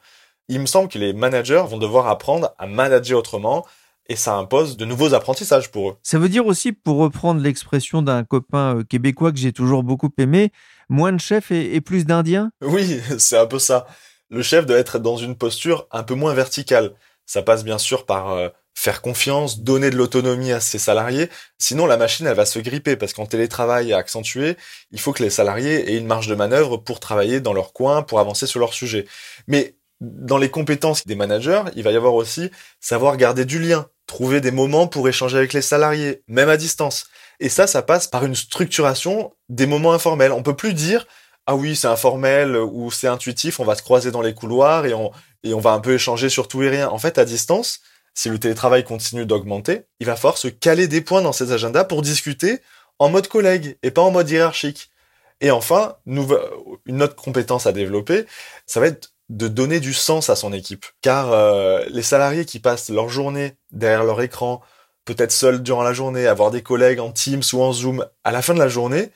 Il 0.47 0.59
me 0.59 0.65
semble 0.65 0.89
que 0.89 0.99
les 0.99 1.13
managers 1.13 1.63
vont 1.67 1.77
devoir 1.77 2.07
apprendre 2.07 2.53
à 2.57 2.67
manager 2.67 3.19
autrement, 3.19 3.65
et 4.07 4.15
ça 4.15 4.35
impose 4.35 4.77
de 4.77 4.85
nouveaux 4.85 5.13
apprentissages 5.13 5.71
pour 5.71 5.89
eux. 5.89 5.97
Ça 6.03 6.19
veut 6.19 6.29
dire 6.29 6.45
aussi, 6.45 6.71
pour 6.71 6.97
reprendre 6.97 7.41
l'expression 7.41 8.01
d'un 8.01 8.23
copain 8.23 8.77
euh, 8.77 8.83
québécois 8.83 9.31
que 9.31 9.39
j'ai 9.39 9.53
toujours 9.53 9.83
beaucoup 9.83 10.11
aimé, 10.17 10.51
moins 10.89 11.11
de 11.11 11.19
chefs 11.19 11.51
et, 11.51 11.81
plus 11.81 12.05
d'indiens 12.05 12.51
Oui, 12.61 12.99
c'est 13.17 13.37
un 13.37 13.47
peu 13.47 13.59
ça. 13.59 13.87
Le 14.29 14.43
chef 14.43 14.65
doit 14.65 14.77
être 14.77 14.99
dans 14.99 15.17
une 15.17 15.35
posture 15.35 15.87
un 15.91 16.03
peu 16.03 16.13
moins 16.13 16.33
verticale. 16.33 16.93
Ça 17.25 17.41
passe 17.41 17.63
bien 17.63 17.79
sûr 17.79 18.05
par 18.05 18.31
euh, 18.31 18.49
faire 18.75 19.01
confiance, 19.01 19.61
donner 19.61 19.89
de 19.89 19.95
l'autonomie 19.95 20.51
à 20.51 20.59
ses 20.59 20.77
salariés. 20.77 21.29
Sinon, 21.57 21.85
la 21.85 21.97
machine, 21.97 22.27
elle 22.27 22.35
va 22.35 22.45
se 22.45 22.59
gripper 22.59 22.97
parce 22.97 23.13
qu'en 23.13 23.25
télétravail 23.25 23.93
accentué, 23.93 24.57
il 24.91 24.99
faut 24.99 25.13
que 25.13 25.23
les 25.23 25.29
salariés 25.29 25.91
aient 25.91 25.97
une 25.97 26.05
marge 26.05 26.27
de 26.27 26.35
manœuvre 26.35 26.77
pour 26.77 26.99
travailler 26.99 27.39
dans 27.39 27.53
leur 27.53 27.73
coin, 27.73 28.03
pour 28.03 28.19
avancer 28.19 28.45
sur 28.45 28.59
leur 28.59 28.73
sujet. 28.73 29.07
Mais 29.47 29.77
dans 30.01 30.37
les 30.37 30.49
compétences 30.49 31.07
des 31.07 31.15
managers, 31.15 31.63
il 31.75 31.83
va 31.83 31.91
y 31.91 31.95
avoir 31.95 32.13
aussi 32.13 32.51
savoir 32.81 33.15
garder 33.15 33.45
du 33.45 33.59
lien, 33.59 33.87
trouver 34.07 34.41
des 34.41 34.51
moments 34.51 34.87
pour 34.87 35.07
échanger 35.07 35.37
avec 35.37 35.53
les 35.53 35.61
salariés, 35.61 36.21
même 36.27 36.49
à 36.49 36.57
distance. 36.57 37.07
Et 37.39 37.49
ça, 37.49 37.67
ça 37.67 37.81
passe 37.81 38.07
par 38.07 38.25
une 38.25 38.35
structuration 38.35 39.33
des 39.47 39.65
moments 39.65 39.93
informels. 39.93 40.33
On 40.33 40.43
peut 40.43 40.55
plus 40.55 40.73
dire 40.73 41.07
ah 41.47 41.55
oui, 41.55 41.75
c'est 41.75 41.87
informel 41.87 42.57
ou 42.57 42.89
c'est 42.91 43.07
intuitif, 43.07 43.59
on 43.59 43.65
va 43.65 43.75
se 43.75 43.83
croiser 43.83 44.09
dans 44.09 44.21
les 44.21 44.33
couloirs 44.33 44.87
et 44.87 44.95
on, 44.95 45.11
et 45.43 45.53
on 45.53 45.59
va 45.59 45.71
un 45.71 45.79
peu 45.79 45.93
échanger 45.93 46.27
sur 46.27 46.47
tout 46.47 46.63
et 46.63 46.69
rien. 46.69 46.89
En 46.89 46.97
fait, 46.97 47.19
à 47.19 47.25
distance, 47.25 47.81
si 48.15 48.29
le 48.29 48.39
télétravail 48.39 48.83
continue 48.83 49.25
d'augmenter, 49.25 49.83
il 49.99 50.07
va 50.07 50.15
falloir 50.15 50.37
se 50.37 50.47
caler 50.47 50.87
des 50.87 51.01
points 51.01 51.21
dans 51.21 51.33
ses 51.33 51.51
agendas 51.51 51.83
pour 51.83 52.01
discuter 52.01 52.59
en 52.97 53.09
mode 53.09 53.27
collègue 53.27 53.77
et 53.83 53.91
pas 53.91 54.01
en 54.01 54.09
mode 54.09 54.29
hiérarchique. 54.29 54.89
Et 55.41 55.51
enfin, 55.51 55.97
une 56.07 57.03
autre 57.03 57.15
compétence 57.15 57.67
à 57.67 57.73
développer, 57.73 58.25
ça 58.65 58.79
va 58.79 58.87
être 58.87 59.11
de 59.29 59.47
donner 59.47 59.81
du 59.81 59.93
sens 59.93 60.29
à 60.29 60.35
son 60.35 60.53
équipe. 60.53 60.85
Car 61.01 61.33
euh, 61.33 61.83
les 61.89 62.03
salariés 62.03 62.45
qui 62.45 62.59
passent 62.59 62.89
leur 62.89 63.09
journée 63.09 63.55
derrière 63.71 64.05
leur 64.05 64.21
écran, 64.21 64.61
peut-être 65.03 65.31
seuls 65.31 65.61
durant 65.61 65.83
la 65.83 65.93
journée, 65.93 66.25
avoir 66.25 66.51
des 66.51 66.61
collègues 66.61 66.99
en 66.99 67.11
Teams 67.11 67.43
ou 67.51 67.61
en 67.61 67.73
Zoom 67.73 68.05
à 68.23 68.31
la 68.31 68.41
fin 68.41 68.53
de 68.53 68.59
la 68.59 68.69
journée, 68.69 69.11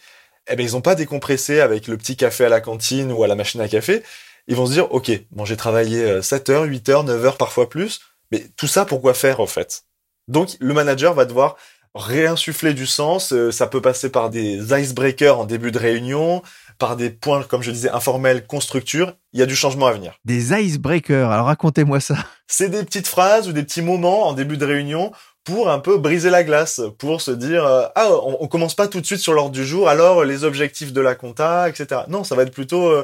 eh 0.49 0.55
ben 0.55 0.65
ils 0.65 0.73
n'ont 0.73 0.81
pas 0.81 0.95
décompressé 0.95 1.61
avec 1.61 1.87
le 1.87 1.97
petit 1.97 2.17
café 2.17 2.45
à 2.45 2.49
la 2.49 2.59
cantine 2.59 3.11
ou 3.11 3.23
à 3.23 3.27
la 3.27 3.35
machine 3.35 3.61
à 3.61 3.69
café. 3.69 4.03
Ils 4.47 4.55
vont 4.55 4.65
se 4.65 4.71
dire, 4.71 4.91
ok, 4.91 5.11
bon 5.31 5.45
j'ai 5.45 5.57
travaillé 5.57 6.21
7 6.21 6.49
euh, 6.49 6.53
heures, 6.53 6.63
8 6.63 6.89
heures, 6.89 7.03
9 7.03 7.25
heures 7.25 7.37
parfois 7.37 7.69
plus, 7.69 8.01
mais 8.31 8.47
tout 8.57 8.67
ça 8.67 8.85
pourquoi 8.85 9.13
faire 9.13 9.39
en 9.39 9.47
fait? 9.47 9.83
Donc 10.27 10.55
le 10.59 10.73
manager 10.73 11.13
va 11.13 11.25
devoir 11.25 11.55
réinsuffler 11.95 12.73
du 12.73 12.85
sens. 12.85 13.33
Euh, 13.33 13.51
ça 13.51 13.67
peut 13.67 13.81
passer 13.81 14.09
par 14.09 14.29
des 14.29 14.73
icebreakers 14.73 15.39
en 15.39 15.45
début 15.45 15.71
de 15.71 15.79
réunion, 15.79 16.41
par 16.77 16.95
des 16.95 17.09
points, 17.09 17.43
comme 17.43 17.61
je 17.61 17.71
disais, 17.71 17.89
informels, 17.89 18.45
constructures, 18.45 19.13
il 19.33 19.39
y 19.39 19.43
a 19.43 19.45
du 19.45 19.55
changement 19.55 19.87
à 19.87 19.93
venir. 19.93 20.13
Des 20.25 20.53
icebreakers, 20.53 21.31
alors 21.31 21.47
racontez-moi 21.47 21.99
ça. 21.99 22.15
C'est 22.47 22.69
des 22.69 22.83
petites 22.83 23.07
phrases 23.07 23.47
ou 23.47 23.53
des 23.53 23.63
petits 23.63 23.81
moments 23.81 24.27
en 24.27 24.33
début 24.33 24.57
de 24.57 24.65
réunion 24.65 25.11
pour 25.43 25.69
un 25.69 25.79
peu 25.79 25.97
briser 25.97 26.29
la 26.29 26.43
glace, 26.43 26.81
pour 26.99 27.21
se 27.21 27.31
dire 27.31 27.65
euh, 27.65 27.87
ah 27.95 28.09
on, 28.11 28.37
on, 28.41 28.47
commence 28.47 28.75
pas 28.75 28.87
tout 28.87 29.01
de 29.01 29.05
suite 29.05 29.19
sur 29.19 29.33
l'ordre 29.33 29.51
du 29.51 29.65
jour, 29.65 29.89
alors 29.89 30.23
les 30.23 30.43
objectifs 30.43 30.93
de 30.93 31.01
la 31.01 31.15
compta, 31.15 31.69
etc. 31.69 32.01
Non, 32.07 32.23
ça 32.23 32.35
va 32.35 32.43
être 32.43 32.53
plutôt 32.53 32.87
euh, 32.87 33.03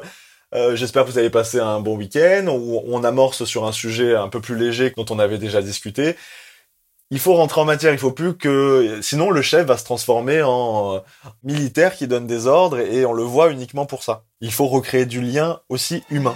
euh, 0.55 0.75
j'espère 0.75 1.05
que 1.05 1.11
vous 1.11 1.17
avez 1.17 1.29
passé 1.29 1.59
un 1.59 1.79
bon 1.79 1.95
week-end, 1.97 2.47
où 2.47 2.81
on 2.87 3.03
amorce 3.03 3.45
sur 3.45 3.65
un 3.65 3.71
sujet 3.71 4.15
un 4.15 4.29
peu 4.29 4.41
plus 4.41 4.57
léger 4.57 4.93
dont 4.95 5.05
on 5.09 5.19
avait 5.19 5.37
déjà 5.37 5.61
discuté 5.61 6.15
il 7.11 7.19
faut 7.19 7.35
rentrer 7.35 7.61
en 7.61 7.65
matière, 7.65 7.93
il 7.93 7.99
faut 7.99 8.11
plus 8.11 8.35
que 8.35 8.99
sinon 9.01 9.29
le 9.29 9.41
chef 9.41 9.67
va 9.67 9.77
se 9.77 9.83
transformer 9.83 10.41
en 10.41 11.03
militaire 11.43 11.95
qui 11.95 12.07
donne 12.07 12.25
des 12.25 12.47
ordres 12.47 12.79
et 12.79 13.05
on 13.05 13.13
le 13.13 13.23
voit 13.23 13.51
uniquement 13.51 13.85
pour 13.85 14.03
ça. 14.03 14.23
Il 14.41 14.51
faut 14.51 14.67
recréer 14.67 15.05
du 15.05 15.21
lien 15.21 15.59
aussi 15.69 16.03
humain. 16.09 16.35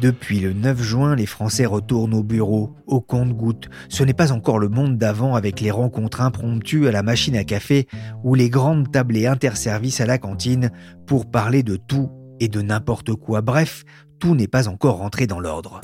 Depuis 0.00 0.40
le 0.40 0.54
9 0.54 0.80
juin, 0.80 1.14
les 1.14 1.26
Français 1.26 1.66
retournent 1.66 2.14
au 2.14 2.22
bureau, 2.22 2.74
au 2.86 3.02
compte-gouttes. 3.02 3.68
Ce 3.90 4.02
n'est 4.02 4.14
pas 4.14 4.32
encore 4.32 4.58
le 4.58 4.70
monde 4.70 4.96
d'avant 4.96 5.34
avec 5.34 5.60
les 5.60 5.70
rencontres 5.70 6.22
impromptues 6.22 6.88
à 6.88 6.92
la 6.92 7.02
machine 7.02 7.36
à 7.36 7.44
café 7.44 7.86
ou 8.24 8.34
les 8.34 8.48
grandes 8.48 8.90
tablées 8.90 9.26
interservices 9.26 10.00
à 10.00 10.06
la 10.06 10.16
cantine 10.16 10.70
pour 11.06 11.30
parler 11.30 11.62
de 11.62 11.76
tout 11.76 12.10
et 12.40 12.48
de 12.48 12.62
n'importe 12.62 13.14
quoi. 13.14 13.42
Bref, 13.42 13.84
tout 14.18 14.34
n'est 14.34 14.48
pas 14.48 14.68
encore 14.68 14.96
rentré 14.96 15.26
dans 15.26 15.38
l'ordre. 15.38 15.82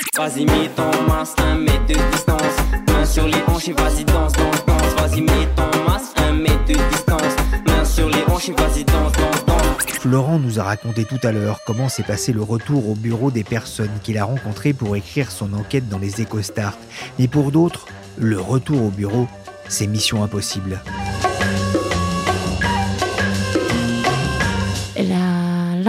Florent 10.01 10.39
nous 10.39 10.61
a 10.61 10.63
raconté 10.63 11.05
tout 11.05 11.19
à 11.23 11.33
l'heure 11.33 11.61
comment 11.67 11.89
s'est 11.89 12.03
passé 12.03 12.33
le 12.33 12.43
retour 12.43 12.89
au 12.89 12.95
bureau 12.95 13.31
des 13.31 13.45
personnes 13.45 13.91
qu'il 14.03 14.19
a 14.19 14.25
rencontrées 14.25 14.73
pour 14.73 14.97
écrire 14.97 15.31
son 15.31 15.53
enquête 15.53 15.89
dans 15.89 15.99
les 15.99 16.21
EcoStart. 16.21 16.77
Mais 17.19 17.29
pour 17.29 17.51
d'autres, 17.51 17.87
le 18.19 18.41
retour 18.41 18.83
au 18.83 18.91
bureau, 18.91 19.27
c'est 19.69 19.87
mission 19.87 20.23
impossible. 20.23 20.81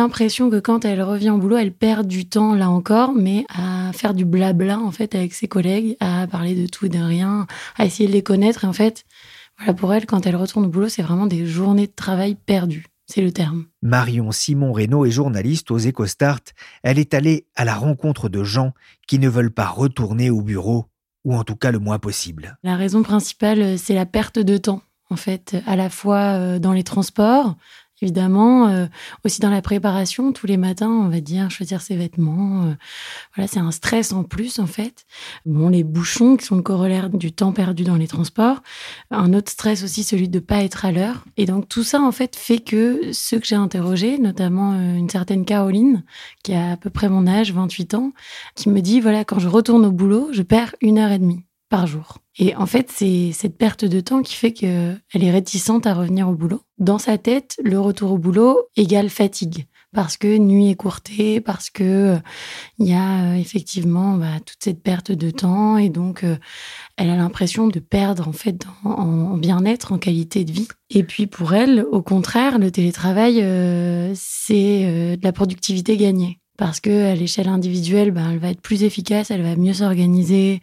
L'impression 0.08 0.50
que 0.50 0.62
quand 0.62 0.86
elle 0.86 1.04
revient 1.04 1.32
au 1.32 1.38
boulot, 1.38 1.58
elle 1.58 1.74
perd 1.74 2.08
du 2.08 2.30
temps 2.30 2.56
là 2.56 2.70
encore, 2.70 3.12
mais 3.12 3.46
à 3.50 3.92
faire 3.92 4.14
du 4.14 4.24
blabla 4.24 4.80
en 4.80 4.92
fait 4.92 5.16
avec 5.16 5.34
ses 5.34 5.50
collègues, 5.50 5.98
à 6.00 6.26
parler 6.28 6.56
de 6.56 6.66
tout 6.66 6.86
et 6.86 6.90
de 6.90 6.98
rien, 6.98 7.46
à 7.76 7.84
essayer 7.84 8.08
de 8.08 8.14
les 8.14 8.24
connaître. 8.24 8.64
Et 8.64 8.68
en 8.68 8.74
fait, 8.74 9.04
voilà 9.58 9.74
pour 9.74 9.94
elle, 9.94 10.06
quand 10.06 10.26
elle 10.26 10.38
retourne 10.38 10.66
au 10.66 10.70
boulot, 10.70 10.88
c'est 10.88 11.02
vraiment 11.02 11.28
des 11.28 11.46
journées 11.46 11.88
de 11.88 11.92
travail 11.94 12.36
perdues. 12.36 12.86
C'est 13.06 13.22
le 13.22 13.34
terme. 13.34 13.66
Marion 13.82 14.32
Simon 14.32 14.72
Reynaud 14.72 15.06
est 15.06 15.12
journaliste 15.12 15.72
aux 15.72 15.78
EcoStart. 15.78 16.40
Elle 16.84 17.00
est 17.00 17.14
allée 17.14 17.46
à 17.58 17.66
la 17.66 17.76
rencontre 17.76 18.30
de 18.30 18.46
gens 18.46 18.72
qui 19.08 19.20
ne 19.20 19.28
veulent 19.28 19.52
pas 19.52 19.68
retourner 19.68 20.30
au 20.30 20.42
bureau, 20.42 20.86
ou 21.26 21.36
en 21.36 21.44
tout 21.44 21.58
cas 21.58 21.72
le 21.72 21.80
moins 21.80 22.00
possible. 22.00 22.58
La 22.64 22.78
raison 22.78 23.04
principale, 23.04 23.78
c'est 23.78 23.94
la 23.94 24.06
perte 24.06 24.40
de 24.40 24.56
temps 24.56 24.82
en 25.10 25.16
fait, 25.16 25.56
à 25.66 25.76
la 25.76 25.90
fois 25.90 26.38
euh, 26.38 26.60
dans 26.60 26.74
les 26.74 26.84
transports, 26.84 27.56
évidemment. 28.01 28.68
Euh, 28.68 28.86
aussi 29.24 29.42
dans 29.42 29.50
la 29.50 29.62
préparation, 29.62 30.32
tous 30.32 30.48
les 30.48 30.58
matins, 30.58 30.89
on 30.89 31.10
va 31.10 31.20
dire 31.20 31.50
choisir 31.50 31.82
ses 31.82 31.96
vêtements. 31.96 32.63
Euh, 32.63 32.74
voilà, 33.36 33.48
c'est 33.48 33.60
un 33.60 33.72
stress 33.72 34.13
en 34.13 34.24
plus 34.24 34.60
en 34.60 34.68
fait. 34.68 35.06
Bon, 35.46 35.70
les 35.70 35.84
bouchons 35.84 36.38
qui 36.38 36.46
sont 36.46 36.56
le 36.56 36.62
corollaire 36.62 37.10
du 37.10 37.32
temps 37.32 37.51
perdu 37.51 37.84
dans 37.84 37.96
les 37.96 38.08
transports. 38.08 38.62
Un 39.12 39.34
autre 39.34 39.51
stress 39.51 39.84
aussi, 39.84 40.04
celui 40.04 40.30
de 40.30 40.39
pas 40.39 40.63
être 40.63 40.86
à 40.86 40.92
l'heure. 40.92 41.25
Et 41.38 41.46
donc 41.46 41.68
tout 41.68 41.84
ça 41.84 42.01
en 42.01 42.12
fait 42.12 42.36
fait 42.36 42.60
que 42.60 43.12
ceux 43.13 43.39
que 43.39 43.48
j'ai 43.48 43.56
interrogés, 43.56 44.18
notamment 44.18 44.74
euh, 44.74 44.96
une 44.96 45.10
certaine 45.10 45.46
Caroline 45.46 46.04
qui 46.44 46.54
a 46.54 46.74
à 46.74 46.77
peu 46.77 46.89
près 46.89 47.10
mon 47.10 47.27
âge, 47.27 47.54
28 47.54 47.96
ans, 47.96 48.13
qui 48.56 48.70
me 48.70 48.82
dit 48.82 49.01
voilà 49.01 49.25
quand 49.25 49.39
je 49.39 49.48
retourne 49.48 49.86
au 49.86 49.92
boulot, 49.92 50.30
je 50.32 50.44
perds 50.44 50.75
une 50.82 50.98
heure 50.98 51.12
et 51.12 51.20
demie 51.20 51.47
par 51.70 51.88
jour. 51.88 52.20
Et 52.38 52.56
en 52.56 52.66
fait, 52.66 52.92
c'est 52.92 53.32
cette 53.34 53.58
perte 53.58 53.86
de 53.86 54.00
temps 54.00 54.22
qui 54.22 54.36
fait 54.36 54.54
qu'elle 54.54 55.00
est 55.14 55.32
réticente 55.32 55.88
à 55.88 55.94
revenir 55.94 56.30
au 56.30 56.34
boulot. 56.34 56.62
Dans 56.78 57.00
sa 57.00 57.18
tête, 57.18 57.58
le 57.64 57.80
retour 57.80 58.12
au 58.12 58.18
boulot 58.18 58.60
égale 58.76 59.10
fatigue. 59.10 59.66
Parce 59.94 60.18
que 60.18 60.38
nuit 60.38 60.70
écourtée, 60.70 61.40
parce 61.40 61.70
que 61.70 62.18
il 62.78 62.88
y 62.88 62.94
a 62.94 63.32
euh, 63.32 63.36
effectivement 63.36 64.16
bah, 64.16 64.40
toute 64.46 64.58
cette 64.62 64.84
perte 64.84 65.14
de 65.14 65.32
temps 65.32 65.78
et 65.78 65.90
donc 65.90 66.24
euh, 66.24 66.36
elle 66.98 67.10
a 67.10 67.16
l'impression 67.16 67.68
de 67.68 67.80
perdre 67.80 68.28
en 68.28 68.34
fait 68.34 68.68
en, 68.84 69.38
bien-être, 69.38 69.94
en 69.94 69.98
qualité 69.98 70.44
de 70.44 70.52
vie. 70.52 70.68
Et 70.90 71.04
puis 71.04 71.26
pour 71.26 71.54
elle, 71.54 71.86
au 71.90 72.02
contraire, 72.02 72.60
le 72.60 72.70
télétravail, 72.70 73.42
euh, 73.42 74.12
c'est 74.14 75.16
de 75.18 75.24
la 75.24 75.32
productivité 75.32 75.96
gagnée 75.96 76.42
parce 76.58 76.80
que 76.80 77.12
à 77.12 77.16
l'échelle 77.16 77.48
individuelle, 77.48 78.12
ben, 78.12 78.32
elle 78.32 78.40
va 78.40 78.50
être 78.50 78.62
plus 78.62 78.84
efficace, 78.84 79.32
elle 79.32 79.44
va 79.44 79.56
mieux 79.56 79.74
s'organiser. 79.74 80.62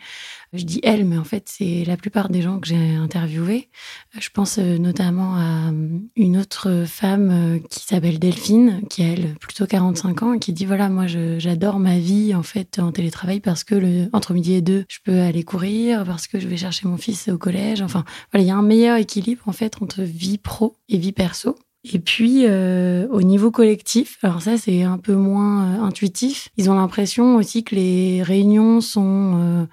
Je 0.57 0.65
dis 0.65 0.79
elle, 0.85 1.05
mais 1.05 1.19
en 1.19 1.25
fait, 1.25 1.49
c'est 1.49 1.85
la 1.85 1.97
plupart 1.97 2.29
des 2.29 2.41
gens 2.41 2.61
que 2.61 2.69
j'ai 2.69 2.95
interviewés. 2.95 3.69
Je 4.17 4.29
pense 4.31 4.59
euh, 4.59 4.79
notamment 4.79 5.35
à 5.35 5.71
euh, 5.71 5.99
une 6.15 6.37
autre 6.37 6.85
femme 6.87 7.31
euh, 7.31 7.59
qui 7.69 7.81
s'appelle 7.81 8.21
Delphine, 8.21 8.83
qui 8.89 9.03
a 9.03 9.07
elle 9.07 9.35
plutôt 9.35 9.67
45 9.67 10.23
ans, 10.23 10.33
et 10.35 10.39
qui 10.39 10.53
dit 10.53 10.65
voilà, 10.65 10.89
moi, 10.89 11.07
j'adore 11.09 11.81
ma 11.81 11.99
vie 11.99 12.37
en 12.37 12.45
fait 12.45 12.79
en 12.79 12.93
télétravail 12.93 13.41
parce 13.41 13.65
que 13.65 13.75
le, 13.75 14.09
entre 14.13 14.33
midi 14.33 14.55
et 14.55 14.63
deux, 14.63 14.85
je 14.89 14.99
peux 15.05 15.19
aller 15.19 15.43
courir, 15.43 16.05
parce 16.05 16.29
que 16.29 16.39
je 16.39 16.47
vais 16.47 16.57
chercher 16.57 16.87
mon 16.87 16.99
fils 16.99 17.29
au 17.29 17.39
collège. 17.39 17.83
Enfin, 17.83 18.05
voilà, 18.31 18.45
il 18.45 18.49
y 18.49 18.53
a 18.53 18.57
un 18.57 18.63
meilleur 18.63 18.97
équilibre 18.97 19.43
en 19.47 19.53
fait 19.53 19.83
entre 19.83 20.03
vie 20.03 20.39
pro 20.39 20.77
et 20.89 20.99
vie 20.99 21.13
perso. 21.13 21.57
Et 21.93 21.99
puis 21.99 22.47
euh, 22.47 23.07
au 23.11 23.21
niveau 23.21 23.51
collectif, 23.51 24.19
alors 24.23 24.41
ça 24.41 24.57
c'est 24.57 24.83
un 24.83 24.97
peu 24.97 25.15
moins 25.15 25.85
intuitif. 25.85 26.49
Ils 26.57 26.71
ont 26.71 26.75
l'impression 26.75 27.37
aussi 27.37 27.63
que 27.63 27.75
les 27.75 28.23
réunions 28.23 28.81
sont 28.81 29.35
euh, 29.37 29.67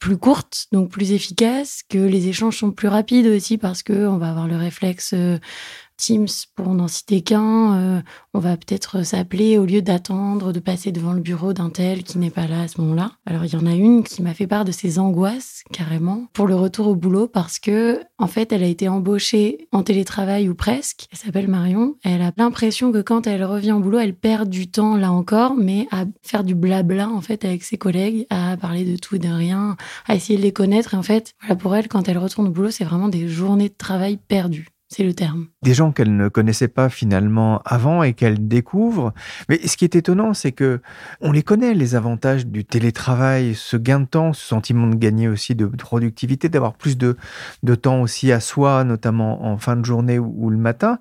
plus 0.00 0.16
courte, 0.16 0.66
donc 0.72 0.90
plus 0.90 1.12
efficace, 1.12 1.82
que 1.88 1.98
les 1.98 2.26
échanges 2.28 2.58
sont 2.58 2.72
plus 2.72 2.88
rapides 2.88 3.26
aussi 3.26 3.58
parce 3.58 3.82
que 3.82 4.06
on 4.08 4.16
va 4.16 4.30
avoir 4.30 4.48
le 4.48 4.56
réflexe 4.56 5.12
euh, 5.14 5.38
Teams, 6.00 6.26
pour 6.56 6.74
n'en 6.74 6.88
citer 6.88 7.20
qu'un, 7.20 7.74
euh, 7.74 8.02
on 8.32 8.38
va 8.38 8.56
peut-être 8.56 9.04
s'appeler 9.04 9.58
au 9.58 9.66
lieu 9.66 9.82
d'attendre 9.82 10.52
de 10.52 10.58
passer 10.58 10.92
devant 10.92 11.12
le 11.12 11.20
bureau 11.20 11.52
d'un 11.52 11.68
tel 11.68 12.02
qui 12.02 12.18
n'est 12.18 12.30
pas 12.30 12.46
là 12.46 12.62
à 12.62 12.68
ce 12.68 12.80
moment-là. 12.80 13.12
Alors 13.26 13.44
il 13.44 13.52
y 13.52 13.56
en 13.56 13.66
a 13.66 13.74
une 13.74 14.02
qui 14.02 14.22
m'a 14.22 14.32
fait 14.32 14.46
part 14.46 14.64
de 14.64 14.72
ses 14.72 14.98
angoisses 14.98 15.62
carrément 15.72 16.26
pour 16.32 16.46
le 16.46 16.54
retour 16.54 16.88
au 16.88 16.94
boulot 16.94 17.28
parce 17.28 17.58
que 17.58 18.00
en 18.18 18.26
fait 18.26 18.52
elle 18.52 18.62
a 18.62 18.66
été 18.66 18.88
embauchée 18.88 19.68
en 19.72 19.82
télétravail 19.82 20.48
ou 20.48 20.54
presque. 20.54 21.06
Elle 21.12 21.18
s'appelle 21.18 21.48
Marion. 21.48 21.96
Elle 22.02 22.22
a 22.22 22.32
l'impression 22.36 22.92
que 22.92 23.02
quand 23.02 23.26
elle 23.26 23.44
revient 23.44 23.72
au 23.72 23.80
boulot, 23.80 23.98
elle 23.98 24.16
perd 24.16 24.48
du 24.48 24.70
temps 24.70 24.96
là 24.96 25.12
encore, 25.12 25.54
mais 25.54 25.86
à 25.90 26.06
faire 26.22 26.44
du 26.44 26.54
blabla 26.54 27.10
en 27.10 27.20
fait 27.20 27.44
avec 27.44 27.62
ses 27.62 27.76
collègues, 27.76 28.26
à 28.30 28.56
parler 28.56 28.84
de 28.84 28.96
tout 28.96 29.16
et 29.16 29.18
de 29.18 29.28
rien, 29.28 29.76
à 30.06 30.14
essayer 30.14 30.38
de 30.38 30.42
les 30.42 30.52
connaître. 30.52 30.94
Et 30.94 30.96
en 30.96 31.02
fait, 31.02 31.34
voilà 31.40 31.56
pour 31.56 31.76
elle 31.76 31.88
quand 31.88 32.08
elle 32.08 32.18
retourne 32.18 32.48
au 32.48 32.50
boulot, 32.50 32.70
c'est 32.70 32.84
vraiment 32.84 33.08
des 33.08 33.28
journées 33.28 33.68
de 33.68 33.74
travail 33.76 34.16
perdues 34.16 34.68
c'est 34.92 35.04
le 35.04 35.14
terme. 35.14 35.46
Des 35.62 35.72
gens 35.72 35.92
qu'elle 35.92 36.16
ne 36.16 36.28
connaissait 36.28 36.68
pas 36.68 36.88
finalement 36.88 37.62
avant 37.64 38.02
et 38.02 38.12
qu'elle 38.12 38.48
découvre. 38.48 39.14
Mais 39.48 39.64
ce 39.66 39.76
qui 39.76 39.84
est 39.84 39.94
étonnant, 39.94 40.34
c'est 40.34 40.50
que 40.50 40.80
on 41.20 41.30
les 41.30 41.44
connaît, 41.44 41.74
les 41.74 41.94
avantages 41.94 42.46
du 42.46 42.64
télétravail, 42.64 43.54
ce 43.54 43.76
gain 43.76 44.00
de 44.00 44.06
temps, 44.06 44.32
ce 44.32 44.44
sentiment 44.44 44.88
de 44.88 44.96
gagner 44.96 45.28
aussi 45.28 45.54
de 45.54 45.66
productivité, 45.66 46.48
d'avoir 46.48 46.74
plus 46.74 46.98
de, 46.98 47.16
temps 47.76 48.02
aussi 48.02 48.32
à 48.32 48.40
soi, 48.40 48.82
notamment 48.82 49.44
en 49.44 49.58
fin 49.58 49.76
de 49.76 49.84
journée 49.84 50.18
ou, 50.18 50.50
le 50.50 50.58
matin. 50.58 50.98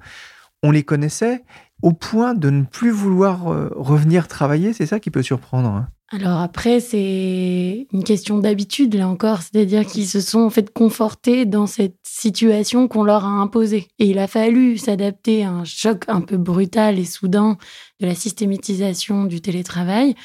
On 0.62 0.70
les 0.70 0.84
connaissait 0.84 1.44
au 1.82 1.92
point 1.92 2.36
de 2.36 2.52
ne 2.52 2.66
plus 2.66 2.92
vouloir 2.92 3.52
euh, 3.52 3.72
revenir 3.76 4.28
travailler, 4.28 4.74
c'est 4.74 4.86
ça 4.86 5.00
qui 5.00 5.10
peut 5.10 5.24
surprendre. 5.24 5.88
Alors 6.12 6.40
après, 6.40 6.80
c'est 6.80 7.88
une 7.94 8.04
question 8.04 8.40
d'habitude, 8.40 8.96
là 8.96 9.08
encore, 9.08 9.44
c'est-à-dire 9.44 9.86
qu'ils 9.86 10.08
se 10.08 10.22
sont 10.22 10.40
en 10.40 10.50
fait 10.50 10.74
confortés 10.74 11.46
dans 11.46 11.68
cette 11.68 11.98
situation 12.04 12.88
qu'on 12.88 13.04
leur 13.04 13.26
a 13.26 13.28
imposée. 13.28 13.88
Et 14.00 14.06
il 14.06 14.18
a 14.18 14.28
fallu 14.28 14.80
s'adapter 14.80 15.44
à 15.44 15.52
un 15.52 15.66
choc 15.66 16.06
un 16.08 16.22
peu 16.22 16.38
brutal 16.38 16.98
et 16.98 17.06
soudain 17.06 17.58
de 18.00 18.08
la 18.08 18.16
systématisation 18.16 19.26
du 19.26 19.42
télétravail. 19.42 20.16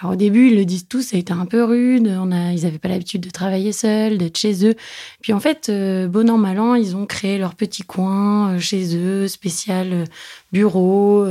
Alors 0.00 0.12
au 0.12 0.16
début, 0.16 0.48
ils 0.48 0.56
le 0.56 0.64
disent 0.64 0.86
tous, 0.86 1.02
ça 1.02 1.16
a 1.16 1.18
été 1.18 1.32
un 1.32 1.46
peu 1.46 1.64
rude, 1.64 2.06
ils 2.06 2.62
n'avaient 2.62 2.78
pas 2.78 2.88
l'habitude 2.88 3.22
de 3.22 3.30
travailler 3.30 3.72
seuls, 3.72 4.18
d'être 4.18 4.36
chez 4.36 4.66
eux. 4.66 4.74
Puis 5.22 5.32
en 5.32 5.40
fait, 5.40 5.68
euh, 5.68 6.08
bon 6.08 6.28
an, 6.28 6.36
mal 6.36 6.60
an, 6.60 6.74
ils 6.74 6.94
ont 6.94 7.06
créé 7.06 7.38
leur 7.38 7.54
petit 7.54 7.82
coin 7.82 8.52
euh, 8.52 8.58
chez 8.58 8.96
eux, 8.96 9.28
spécial 9.28 9.92
euh, 9.92 10.04
bureau, 10.52 11.26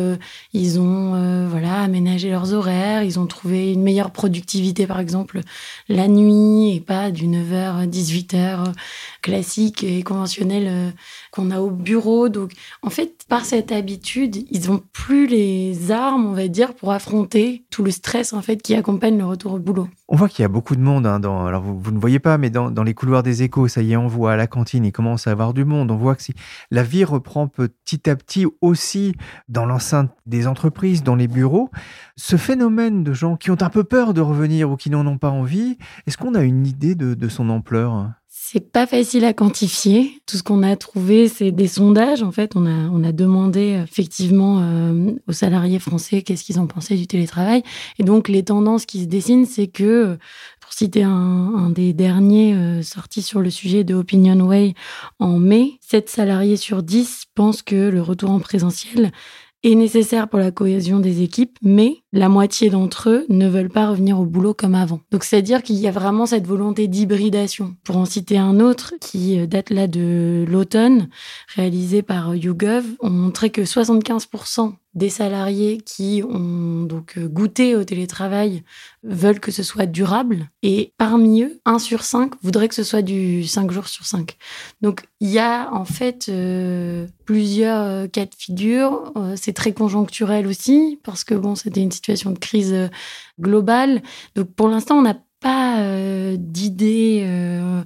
ils 0.53 0.79
ont 0.79 1.45
voilà 1.47 1.81
aménagé 1.81 2.31
leurs 2.31 2.53
horaires, 2.53 3.03
ils 3.03 3.19
ont 3.19 3.27
trouvé 3.27 3.71
une 3.71 3.83
meilleure 3.83 4.09
productivité 4.09 4.87
par 4.87 4.99
exemple 4.99 5.41
la 5.89 6.07
nuit 6.07 6.75
et 6.75 6.79
pas 6.79 7.11
du 7.11 7.27
9h 7.27 7.87
18h 7.87 8.73
classique 9.21 9.83
et 9.83 10.01
conventionnel 10.01 10.91
qu'on 11.29 11.51
a 11.51 11.59
au 11.59 11.69
bureau. 11.69 12.29
Donc 12.29 12.53
en 12.81 12.89
fait, 12.89 13.25
par 13.29 13.45
cette 13.45 13.71
habitude, 13.71 14.37
ils 14.49 14.69
n'ont 14.69 14.81
plus 14.91 15.27
les 15.27 15.90
armes, 15.91 16.25
on 16.25 16.33
va 16.33 16.47
dire, 16.47 16.73
pour 16.73 16.91
affronter 16.91 17.65
tout 17.69 17.83
le 17.83 17.91
stress 17.91 18.33
en 18.33 18.41
fait 18.41 18.61
qui 18.61 18.75
accompagne 18.75 19.17
le 19.17 19.25
retour 19.25 19.53
au 19.53 19.59
boulot. 19.59 19.87
On 20.07 20.15
voit 20.15 20.27
qu'il 20.27 20.43
y 20.43 20.45
a 20.45 20.49
beaucoup 20.49 20.75
de 20.75 20.81
monde. 20.81 21.05
Hein, 21.05 21.19
dans, 21.19 21.45
alors 21.45 21.63
vous, 21.63 21.91
ne 21.91 21.99
voyez 21.99 22.19
pas, 22.19 22.37
mais 22.37 22.49
dans, 22.49 22.83
les 22.83 22.93
couloirs 22.93 23.23
des 23.23 23.43
échos, 23.43 23.67
ça 23.67 23.81
y 23.81 23.93
est, 23.93 23.97
on 23.97 24.07
voit 24.07 24.33
à 24.33 24.35
la 24.35 24.47
cantine, 24.47 24.85
il 24.85 24.91
commence 24.91 25.27
à 25.27 25.31
avoir 25.31 25.53
du 25.53 25.65
monde. 25.65 25.91
On 25.91 25.97
voit 25.97 26.15
que 26.15 26.23
si 26.23 26.33
la 26.69 26.83
vie 26.83 27.03
reprend 27.03 27.47
petit 27.47 28.09
à 28.09 28.15
petit 28.15 28.45
aussi 28.61 29.13
dans 29.47 29.65
l'enceinte 29.65 30.11
des 30.25 30.47
entreprises, 30.47 31.03
dans 31.03 31.15
les 31.15 31.27
bureaux, 31.27 31.69
ce 32.15 32.35
phénomène 32.35 33.03
de 33.03 33.13
gens 33.13 33.35
qui 33.35 33.51
ont 33.51 33.61
un 33.61 33.69
peu 33.69 33.83
peur 33.83 34.13
de 34.13 34.21
revenir 34.21 34.71
ou 34.71 34.75
qui 34.75 34.89
n'en 34.89 35.05
ont 35.07 35.17
pas 35.17 35.29
envie, 35.29 35.77
est-ce 36.07 36.17
qu'on 36.17 36.35
a 36.35 36.43
une 36.43 36.65
idée 36.65 36.95
de, 36.95 37.13
de 37.13 37.27
son 37.29 37.49
ampleur? 37.49 38.11
C'est 38.51 38.69
pas 38.69 38.85
facile 38.85 39.23
à 39.23 39.31
quantifier. 39.31 40.21
Tout 40.25 40.35
ce 40.35 40.43
qu'on 40.43 40.61
a 40.61 40.75
trouvé, 40.75 41.29
c'est 41.29 41.51
des 41.51 41.69
sondages. 41.69 42.21
En 42.21 42.33
fait, 42.33 42.57
on 42.57 42.65
a, 42.65 42.89
on 42.91 43.01
a 43.01 43.13
demandé 43.13 43.81
effectivement 43.81 44.59
euh, 44.61 45.13
aux 45.25 45.31
salariés 45.31 45.79
français 45.79 46.21
qu'est-ce 46.21 46.43
qu'ils 46.43 46.59
en 46.59 46.67
pensaient 46.67 46.97
du 46.97 47.07
télétravail. 47.07 47.63
Et 47.97 48.03
donc, 48.03 48.27
les 48.27 48.43
tendances 48.43 48.85
qui 48.85 49.03
se 49.03 49.05
dessinent, 49.05 49.45
c'est 49.45 49.67
que, 49.67 50.17
pour 50.59 50.73
citer 50.73 51.03
un, 51.03 51.69
des 51.69 51.93
derniers 51.93 52.53
euh, 52.53 52.81
sortis 52.81 53.21
sur 53.21 53.39
le 53.39 53.49
sujet 53.49 53.85
de 53.85 53.95
Opinion 53.95 54.41
Way 54.41 54.73
en 55.19 55.39
mai, 55.39 55.79
7 55.79 56.09
salariés 56.09 56.57
sur 56.57 56.83
10 56.83 57.27
pensent 57.33 57.61
que 57.61 57.87
le 57.87 58.01
retour 58.01 58.31
en 58.31 58.39
présentiel 58.39 59.13
est 59.63 59.75
nécessaire 59.75 60.27
pour 60.27 60.39
la 60.39 60.51
cohésion 60.51 60.99
des 60.99 61.21
équipes, 61.21 61.57
mais 61.61 61.97
la 62.11 62.29
moitié 62.29 62.69
d'entre 62.69 63.09
eux 63.09 63.25
ne 63.29 63.47
veulent 63.47 63.69
pas 63.69 63.89
revenir 63.89 64.19
au 64.19 64.25
boulot 64.25 64.53
comme 64.53 64.75
avant. 64.75 65.01
Donc 65.11 65.23
c'est-à-dire 65.23 65.61
qu'il 65.61 65.75
y 65.77 65.87
a 65.87 65.91
vraiment 65.91 66.25
cette 66.25 66.47
volonté 66.47 66.87
d'hybridation. 66.87 67.75
Pour 67.83 67.97
en 67.97 68.05
citer 68.05 68.37
un 68.37 68.59
autre 68.59 68.93
qui 68.99 69.39
euh, 69.39 69.45
date 69.45 69.69
là 69.69 69.87
de 69.87 70.45
l'automne, 70.47 71.09
réalisé 71.55 72.01
par 72.01 72.35
YouGov, 72.35 72.85
on 72.99 73.09
montrait 73.09 73.51
que 73.51 73.61
75% 73.61 74.73
des 74.93 75.09
salariés 75.09 75.77
qui 75.77 76.21
ont 76.27 76.83
donc 76.83 77.17
euh, 77.17 77.27
goûté 77.27 77.75
au 77.75 77.83
télétravail 77.83 78.63
veulent 79.03 79.39
que 79.39 79.51
ce 79.51 79.63
soit 79.63 79.85
durable 79.85 80.49
et 80.63 80.93
parmi 80.97 81.43
eux, 81.43 81.59
1 81.65 81.79
sur 81.79 82.03
5 82.03 82.33
voudrait 82.41 82.67
que 82.67 82.75
ce 82.75 82.83
soit 82.83 83.01
du 83.01 83.45
5 83.45 83.71
jours 83.71 83.87
sur 83.87 84.05
5. 84.05 84.35
Donc 84.81 85.03
il 85.19 85.29
y 85.29 85.39
a 85.39 85.71
en 85.71 85.85
fait 85.85 86.27
euh, 86.29 87.07
plusieurs 87.25 88.09
cas 88.11 88.25
de 88.25 88.35
figure, 88.37 89.13
c'est 89.35 89.53
très 89.53 89.71
conjoncturel 89.71 90.47
aussi 90.47 90.99
parce 91.03 91.23
que 91.23 91.35
bon, 91.35 91.55
c'était 91.55 91.81
une 91.81 91.91
situation 91.91 92.31
de 92.31 92.39
crise 92.39 92.73
euh, 92.73 92.87
globale. 93.39 94.01
Donc 94.35 94.53
pour 94.53 94.67
l'instant, 94.67 94.97
on 94.97 95.01
n'a 95.01 95.17
pas 95.41 95.79
euh, 95.79 96.35
d'idée 96.37 97.23
euh, 97.25 97.81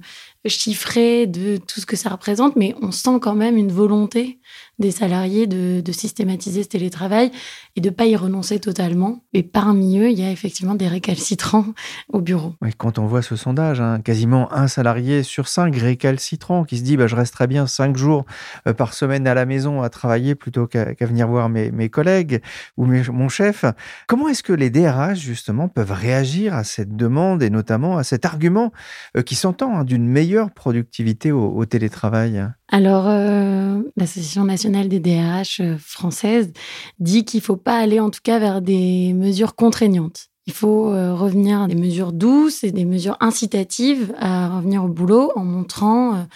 chiffrée 0.48 1.26
de 1.26 1.56
tout 1.56 1.80
ce 1.80 1.86
que 1.86 1.96
ça 1.96 2.10
représente, 2.10 2.56
mais 2.56 2.74
on 2.82 2.92
sent 2.92 3.18
quand 3.20 3.34
même 3.34 3.56
une 3.56 3.72
volonté 3.72 4.38
des 4.78 4.90
salariés 4.90 5.46
de, 5.46 5.82
systématiser 5.92 6.62
ce 6.62 6.68
télétravail 6.68 7.30
et 7.76 7.80
de 7.80 7.88
pas 7.88 8.04
y 8.04 8.16
renoncer 8.16 8.60
totalement. 8.60 9.24
Et 9.32 9.42
parmi 9.42 9.98
eux, 9.98 10.10
il 10.10 10.18
y 10.18 10.22
a 10.22 10.30
effectivement 10.30 10.74
des 10.74 10.88
récalcitrants 10.88 11.64
au 12.12 12.20
bureau. 12.20 12.54
quand 12.76 12.98
on 12.98 13.06
voit 13.06 13.22
ce 13.22 13.34
sondage, 13.34 13.80
hein, 13.80 14.00
quasiment 14.04 14.52
un 14.52 14.68
salarié 14.68 15.22
sur 15.22 15.48
cinq 15.48 15.74
récalcitrants 15.76 16.64
qui 16.64 16.76
se 16.76 16.82
dit 16.82 16.98
bah, 16.98 17.06
je 17.06 17.16
resterai 17.16 17.46
bien 17.46 17.66
cinq 17.66 17.96
jours 17.96 18.26
euh, 18.66 18.74
par 18.74 18.92
semaine 18.92 19.26
à 19.26 19.32
la 19.32 19.46
maison 19.46 19.80
à 19.80 19.88
travailler 19.88 20.34
plutôt 20.34 20.66
qu'à 20.66 20.94
venir 21.00 21.28
voir 21.28 21.48
mes, 21.48 21.70
mes 21.70 21.88
collègues 21.88 22.42
ou 22.76 22.84
mon 22.84 23.28
chef. 23.30 23.64
Comment 24.06 24.28
est-ce 24.28 24.42
que 24.42 24.52
les 24.52 24.68
DRH 24.68 25.18
justement 25.18 25.68
peuvent 25.68 25.92
réagir 25.92 26.54
à 26.54 26.64
cette 26.64 26.94
demande 26.94 27.42
et 27.42 27.48
notamment 27.48 27.96
à 27.96 28.04
cet 28.04 28.26
argument 28.26 28.72
euh, 29.16 29.22
qui 29.22 29.34
s'entend 29.34 29.78
hein, 29.78 29.84
d'une 29.84 30.06
meilleure 30.06 30.35
productivité 30.54 31.32
au 31.32 31.64
télétravail 31.64 32.46
alors, 32.68 33.04
euh, 33.06 33.80
l'Association 33.96 34.44
nationale 34.44 34.88
des 34.88 34.98
DRH 34.98 35.60
euh, 35.60 35.76
française 35.78 36.52
dit 36.98 37.24
qu'il 37.24 37.38
ne 37.38 37.44
faut 37.44 37.56
pas 37.56 37.78
aller 37.78 38.00
en 38.00 38.10
tout 38.10 38.20
cas 38.22 38.38
vers 38.38 38.60
des 38.60 39.12
mesures 39.12 39.54
contraignantes. 39.54 40.26
Il 40.46 40.52
faut 40.52 40.90
euh, 40.90 41.14
revenir 41.14 41.62
à 41.62 41.68
des 41.68 41.76
mesures 41.76 42.12
douces 42.12 42.64
et 42.64 42.72
des 42.72 42.84
mesures 42.84 43.16
incitatives 43.20 44.12
à 44.18 44.56
revenir 44.56 44.84
au 44.84 44.88
boulot 44.88 45.30
en 45.36 45.44
montrant 45.44 46.26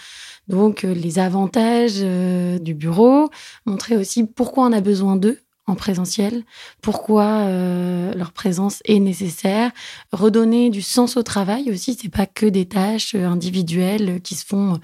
donc 0.47 0.83
les 0.83 1.19
avantages 1.19 2.01
du 2.01 2.73
bureau, 2.73 3.29
montrer 3.65 3.95
aussi 3.95 4.25
pourquoi 4.25 4.65
on 4.65 4.73
a 4.73 4.81
besoin 4.81 5.15
d'eux 5.15 5.39
en 5.71 5.75
présentiel, 5.75 6.43
pourquoi 6.81 7.23
euh, 7.23 8.13
leur 8.13 8.33
présence 8.33 8.81
est 8.83 8.99
nécessaire, 8.99 9.71
redonner 10.11 10.69
du 10.69 10.81
sens 10.81 11.15
au 11.15 11.23
travail 11.23 11.71
aussi, 11.71 11.97
c'est 11.99 12.09
pas 12.09 12.25
que 12.25 12.45
des 12.45 12.65
tâches 12.65 13.15
euh, 13.15 13.25
individuelles 13.25 14.19
qui 14.21 14.35
se 14.35 14.45
font 14.45 14.79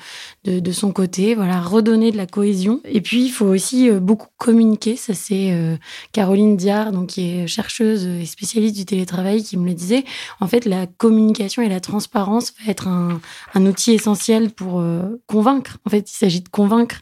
de, 0.46 0.60
de, 0.60 0.72
son 0.72 0.94
côté, 0.94 1.36
voilà, 1.36 1.60
redonner 1.60 2.12
de 2.12 2.18
la 2.18 2.26
cohésion. 2.26 2.80
Et 2.86 3.02
puis 3.02 3.26
il 3.26 3.30
faut 3.30 3.46
aussi 3.46 3.90
euh, 3.90 4.00
beaucoup 4.00 4.30
communiquer, 4.38 4.96
ça 4.96 5.14
c'est 5.14 5.78
Caroline 6.14 6.56
Diard, 6.56 6.92
donc 6.92 7.08
qui 7.08 7.30
est 7.30 7.48
chercheuse 7.48 8.06
et 8.06 8.26
spécialiste 8.26 8.76
du 8.76 8.86
télétravail, 8.86 9.44
qui 9.44 9.58
me 9.58 9.66
le 9.66 9.74
disait. 9.74 10.06
En 10.40 10.48
fait, 10.48 10.64
la 10.64 10.86
communication 10.86 11.64
et 11.64 11.70
la 11.70 11.80
transparence 11.80 12.54
va 12.60 12.72
être 12.72 12.88
un, 12.88 13.20
un 13.54 13.66
outil 13.66 13.94
essentiel 13.94 14.52
pour 14.52 14.84
convaincre. 15.26 15.80
En 15.86 15.90
fait, 15.90 16.10
il 16.10 16.16
s'agit 16.16 16.42
de 16.42 16.50
convaincre 16.50 16.98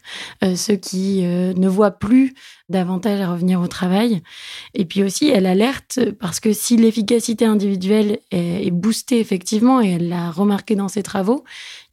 ceux 0.56 0.76
qui 0.76 1.20
ne 1.22 1.68
voient 1.68 1.90
plus 1.90 2.34
davantage 2.68 3.20
à 3.20 3.30
revenir 3.30 3.60
au 3.60 3.68
travail. 3.68 4.22
Et 4.74 4.84
puis 4.84 5.02
aussi, 5.04 5.28
elle 5.28 5.46
alerte 5.46 6.00
parce 6.18 6.40
que 6.40 6.52
si 6.52 6.76
l'efficacité 6.76 7.44
individuelle 7.44 8.18
est, 8.30 8.70
boostée 8.70 9.20
effectivement, 9.20 9.80
et 9.80 9.92
elle 9.92 10.08
l'a 10.08 10.30
remarqué 10.30 10.74
dans 10.74 10.88
ses 10.88 11.02
travaux, 11.02 11.44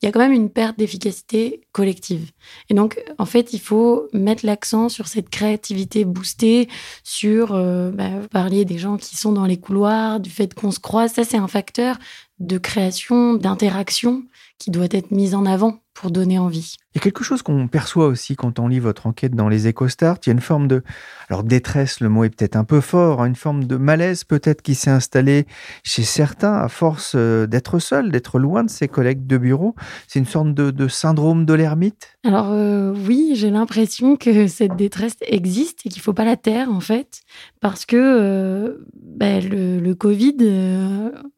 il 0.02 0.06
y 0.06 0.10
a 0.10 0.12
quand 0.12 0.20
même 0.20 0.34
une 0.34 0.50
perte 0.50 0.78
d'efficacité 0.78 1.62
collective. 1.72 2.32
Et 2.70 2.74
donc, 2.74 3.02
en 3.18 3.26
fait, 3.26 3.54
il 3.54 3.60
faut 3.60 4.08
mettre 4.14 4.46
l'accent 4.46 4.90
sur 4.90 5.08
cette 5.08 5.30
créativité 5.30 6.06
boostée, 6.06 6.68
sur, 7.04 7.54
euh, 7.54 7.92
bah, 7.92 8.10
vous 8.22 8.28
parliez 8.28 8.66
des 8.66 8.78
gens 8.78 8.98
qui 8.98 9.16
sont 9.16 9.32
dans 9.32 9.46
les 9.46 9.58
couloirs, 9.58 10.20
du 10.20 10.30
fait 10.30 10.54
qu'on 10.54 10.72
se 10.72 10.80
croise, 10.80 11.14
ça 11.14 11.24
c'est 11.24 11.38
un 11.38 11.48
facteur 11.48 11.98
de 12.44 12.58
création, 12.58 13.34
d'interaction 13.34 14.24
qui 14.60 14.72
doit 14.72 14.88
être 14.92 15.12
mise 15.12 15.36
en 15.36 15.46
avant 15.46 15.80
pour 15.94 16.10
donner 16.12 16.40
envie. 16.40 16.76
Il 16.94 16.98
y 16.98 17.00
a 17.00 17.02
quelque 17.02 17.24
chose 17.24 17.42
qu'on 17.42 17.68
perçoit 17.68 18.08
aussi 18.08 18.36
quand 18.36 18.60
on 18.60 18.68
lit 18.68 18.80
votre 18.80 19.08
enquête 19.08 19.36
dans 19.36 19.50
les 19.50 19.68
EcoStart. 19.68 20.18
Il 20.24 20.28
y 20.28 20.32
a 20.32 20.34
une 20.34 20.42
forme 20.42 20.68
de, 20.68 20.84
alors 21.30 21.44
détresse, 21.44 22.00
le 22.00 22.10
mot 22.10 22.24
est 22.24 22.30
peut-être 22.30 22.56
un 22.56 22.64
peu 22.64 22.82
fort, 22.82 23.22
hein, 23.22 23.26
une 23.26 23.36
forme 23.36 23.66
de 23.66 23.78
malaise 23.78 24.24
peut-être 24.24 24.62
qui 24.62 24.76
s'est 24.76 24.90
installée 24.90 25.46
chez 25.84 26.04
certains 26.04 26.56
à 26.56 26.68
force 26.68 27.14
euh, 27.16 27.46
d'être 27.46 27.80
seul, 27.80 28.12
d'être 28.12 28.40
loin 28.40 28.64
de 28.64 28.70
ses 28.70 28.88
collègues 28.88 29.28
de 29.28 29.38
bureau. 29.38 29.76
C'est 30.08 30.20
une 30.20 30.26
sorte 30.26 30.54
de, 30.54 30.88
syndrome 30.88 31.46
de 31.46 31.54
l'ermite? 31.54 32.13
Alors 32.26 32.52
euh, 32.52 32.94
oui, 33.06 33.34
j'ai 33.36 33.50
l'impression 33.50 34.16
que 34.16 34.48
cette 34.48 34.76
détresse 34.76 35.18
existe 35.22 35.86
et 35.86 35.90
qu'il 35.90 36.02
faut 36.02 36.14
pas 36.14 36.24
la 36.24 36.38
taire 36.38 36.72
en 36.72 36.80
fait, 36.80 37.22
parce 37.60 37.86
que 37.86 37.98
euh, 37.98 38.78
ben, 38.96 39.44
le, 39.48 39.80
le, 39.80 39.96
Covid 39.96 40.38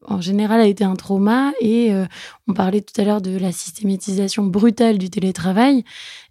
en 0.06 0.20
général 0.20 0.60
a 0.60 0.66
été 0.66 0.84
un 0.84 0.94
trauma 0.94 1.52
et 1.60 1.92
on 2.48 2.54
parlait 2.54 2.80
tout 2.80 2.98
à 3.00 3.04
l'heure 3.04 3.20
de 3.20 3.36
la 3.36 3.52
systématisation 3.52 4.44
brutale 4.44 4.98
du 4.98 5.10
télétravail, 5.10 5.84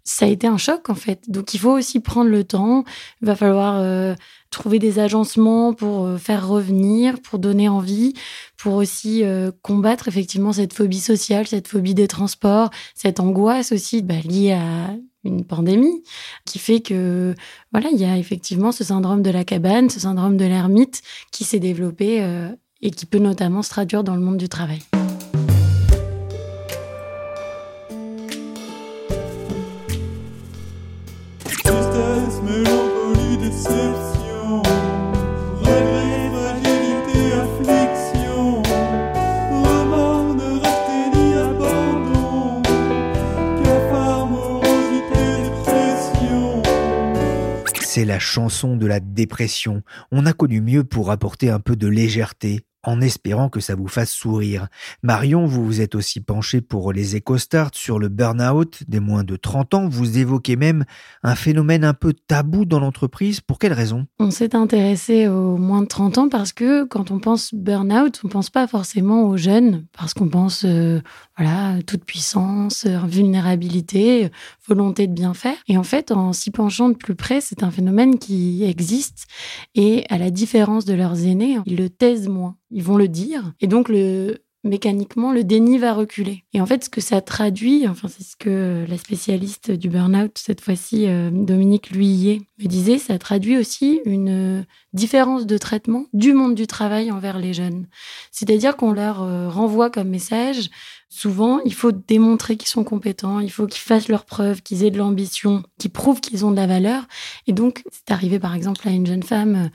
ça 0.06 0.24
a 0.24 0.28
été 0.28 0.46
un 0.46 0.56
choc 0.56 0.88
en 0.88 0.94
fait. 0.94 1.28
Donc 1.28 1.52
il 1.52 1.58
faut 1.58 1.72
aussi 1.72 2.00
prendre 2.00 2.30
le 2.30 2.44
temps. 2.44 2.84
Il 3.20 3.26
va 3.26 3.34
falloir 3.34 3.78
euh, 3.78 4.14
trouver 4.50 4.78
des 4.78 5.00
agencements 5.00 5.74
pour 5.74 6.06
euh, 6.06 6.16
faire 6.16 6.48
revenir, 6.48 7.20
pour 7.20 7.40
donner 7.40 7.68
envie, 7.68 8.14
pour 8.56 8.74
aussi 8.74 9.24
euh, 9.24 9.50
combattre 9.62 10.06
effectivement 10.06 10.52
cette 10.52 10.72
phobie 10.72 11.00
sociale, 11.00 11.46
cette 11.48 11.66
phobie 11.66 11.94
des 11.94 12.06
transports, 12.06 12.70
cette 12.94 13.18
angoisse 13.18 13.72
aussi 13.72 14.00
bah, 14.02 14.14
liée 14.24 14.52
à 14.52 14.94
une 15.24 15.44
pandémie 15.44 16.04
qui 16.44 16.60
fait 16.60 16.80
que 16.80 17.34
voilà 17.72 17.88
il 17.90 17.98
y 17.98 18.04
a 18.04 18.16
effectivement 18.16 18.70
ce 18.70 18.84
syndrome 18.84 19.22
de 19.22 19.30
la 19.30 19.42
cabane, 19.42 19.90
ce 19.90 19.98
syndrome 19.98 20.36
de 20.36 20.44
l'ermite 20.44 21.02
qui 21.32 21.42
s'est 21.42 21.58
développé 21.58 22.24
et 22.80 22.92
qui 22.92 23.06
peut 23.06 23.18
notamment 23.18 23.62
se 23.62 23.70
traduire 23.70 24.04
dans 24.04 24.14
le 24.14 24.20
monde 24.20 24.36
du 24.36 24.48
travail. 24.48 24.82
La 48.06 48.18
chanson 48.18 48.76
de 48.76 48.86
la 48.86 49.00
dépression. 49.00 49.82
On 50.12 50.24
a 50.26 50.32
connu 50.32 50.60
mieux 50.60 50.84
pour 50.84 51.10
apporter 51.10 51.50
un 51.50 51.60
peu 51.60 51.76
de 51.76 51.88
légèreté, 51.88 52.60
en 52.86 53.00
espérant 53.00 53.48
que 53.48 53.60
ça 53.60 53.74
vous 53.74 53.88
fasse 53.88 54.10
sourire. 54.10 54.68
Marion, 55.02 55.44
vous 55.44 55.66
vous 55.66 55.80
êtes 55.80 55.94
aussi 55.94 56.20
penché 56.20 56.60
pour 56.60 56.92
les 56.92 57.16
EcoStart 57.16 57.70
sur 57.74 57.98
le 57.98 58.08
burn-out 58.08 58.84
des 58.88 59.00
moins 59.00 59.24
de 59.24 59.36
30 59.36 59.74
ans. 59.74 59.88
Vous 59.88 60.18
évoquez 60.18 60.56
même 60.56 60.84
un 61.22 61.34
phénomène 61.34 61.84
un 61.84 61.94
peu 61.94 62.14
tabou 62.14 62.64
dans 62.64 62.78
l'entreprise. 62.78 63.40
Pour 63.40 63.58
quelle 63.58 63.72
raison? 63.72 64.06
On 64.20 64.30
s'est 64.30 64.54
intéressé 64.54 65.26
aux 65.26 65.56
moins 65.56 65.82
de 65.82 65.88
30 65.88 66.18
ans 66.18 66.28
parce 66.28 66.52
que 66.52 66.84
quand 66.84 67.10
on 67.10 67.18
pense 67.18 67.52
burn-out, 67.52 68.20
on 68.24 68.28
pense 68.28 68.50
pas 68.50 68.68
forcément 68.68 69.24
aux 69.24 69.36
jeunes 69.36 69.86
parce 69.92 70.14
qu'on 70.14 70.28
pense 70.28 70.64
euh, 70.64 71.00
voilà, 71.36 71.82
toute 71.86 72.04
puissance, 72.04 72.86
euh, 72.86 72.98
vulnérabilité, 73.06 74.30
volonté 74.68 75.08
de 75.08 75.12
bien 75.12 75.34
faire. 75.34 75.56
Et 75.66 75.76
en 75.76 75.82
fait, 75.82 76.12
en 76.12 76.32
s'y 76.32 76.52
penchant 76.52 76.88
de 76.88 76.94
plus 76.94 77.16
près, 77.16 77.40
c'est 77.40 77.64
un 77.64 77.70
phénomène 77.72 78.18
qui 78.18 78.62
existe 78.62 79.26
et 79.74 80.04
à 80.08 80.18
la 80.18 80.30
différence 80.30 80.84
de 80.84 80.94
leurs 80.94 81.26
aînés, 81.26 81.58
ils 81.66 81.76
le 81.76 81.90
taisent 81.90 82.28
moins 82.28 82.56
ils 82.76 82.84
vont 82.84 82.98
le 82.98 83.08
dire. 83.08 83.54
Et 83.60 83.66
donc, 83.66 83.88
le, 83.88 84.36
mécaniquement, 84.66 85.32
le 85.32 85.44
déni 85.44 85.78
va 85.78 85.94
reculer. 85.94 86.44
Et 86.52 86.60
en 86.60 86.66
fait, 86.66 86.84
ce 86.84 86.90
que 86.90 87.00
ça 87.00 87.20
traduit, 87.22 87.88
enfin, 87.88 88.08
c'est 88.08 88.22
ce 88.22 88.36
que 88.36 88.84
la 88.86 88.98
spécialiste 88.98 89.70
du 89.70 89.88
burn-out, 89.88 90.32
cette 90.36 90.60
fois-ci, 90.60 91.06
euh, 91.08 91.30
Dominique 91.32 91.90
Luyet, 91.90 92.42
me 92.58 92.66
disait, 92.66 92.98
ça 92.98 93.18
traduit 93.18 93.56
aussi 93.56 94.00
une 94.04 94.66
différence 94.92 95.46
de 95.46 95.56
traitement 95.56 96.06
du 96.12 96.34
monde 96.34 96.54
du 96.54 96.66
travail 96.66 97.10
envers 97.10 97.38
les 97.38 97.54
jeunes. 97.54 97.86
C'est-à-dire 98.30 98.76
qu'on 98.76 98.92
leur 98.92 99.22
euh, 99.22 99.48
renvoie 99.48 99.90
comme 99.90 100.08
message, 100.08 100.70
souvent, 101.08 101.60
il 101.60 101.72
faut 101.72 101.92
démontrer 101.92 102.56
qu'ils 102.56 102.68
sont 102.68 102.84
compétents, 102.84 103.40
il 103.40 103.50
faut 103.50 103.66
qu'ils 103.66 103.80
fassent 103.80 104.08
leurs 104.08 104.24
preuves, 104.24 104.62
qu'ils 104.62 104.84
aient 104.84 104.90
de 104.90 104.98
l'ambition, 104.98 105.62
qu'ils 105.78 105.90
prouvent 105.90 106.20
qu'ils 106.20 106.44
ont 106.44 106.50
de 106.50 106.56
la 106.56 106.66
valeur. 106.66 107.04
Et 107.46 107.52
donc, 107.52 107.82
c'est 107.90 108.12
arrivé 108.12 108.38
par 108.38 108.54
exemple 108.54 108.86
à 108.88 108.90
une 108.90 109.06
jeune 109.06 109.22
femme 109.22 109.56
euh, 109.56 109.68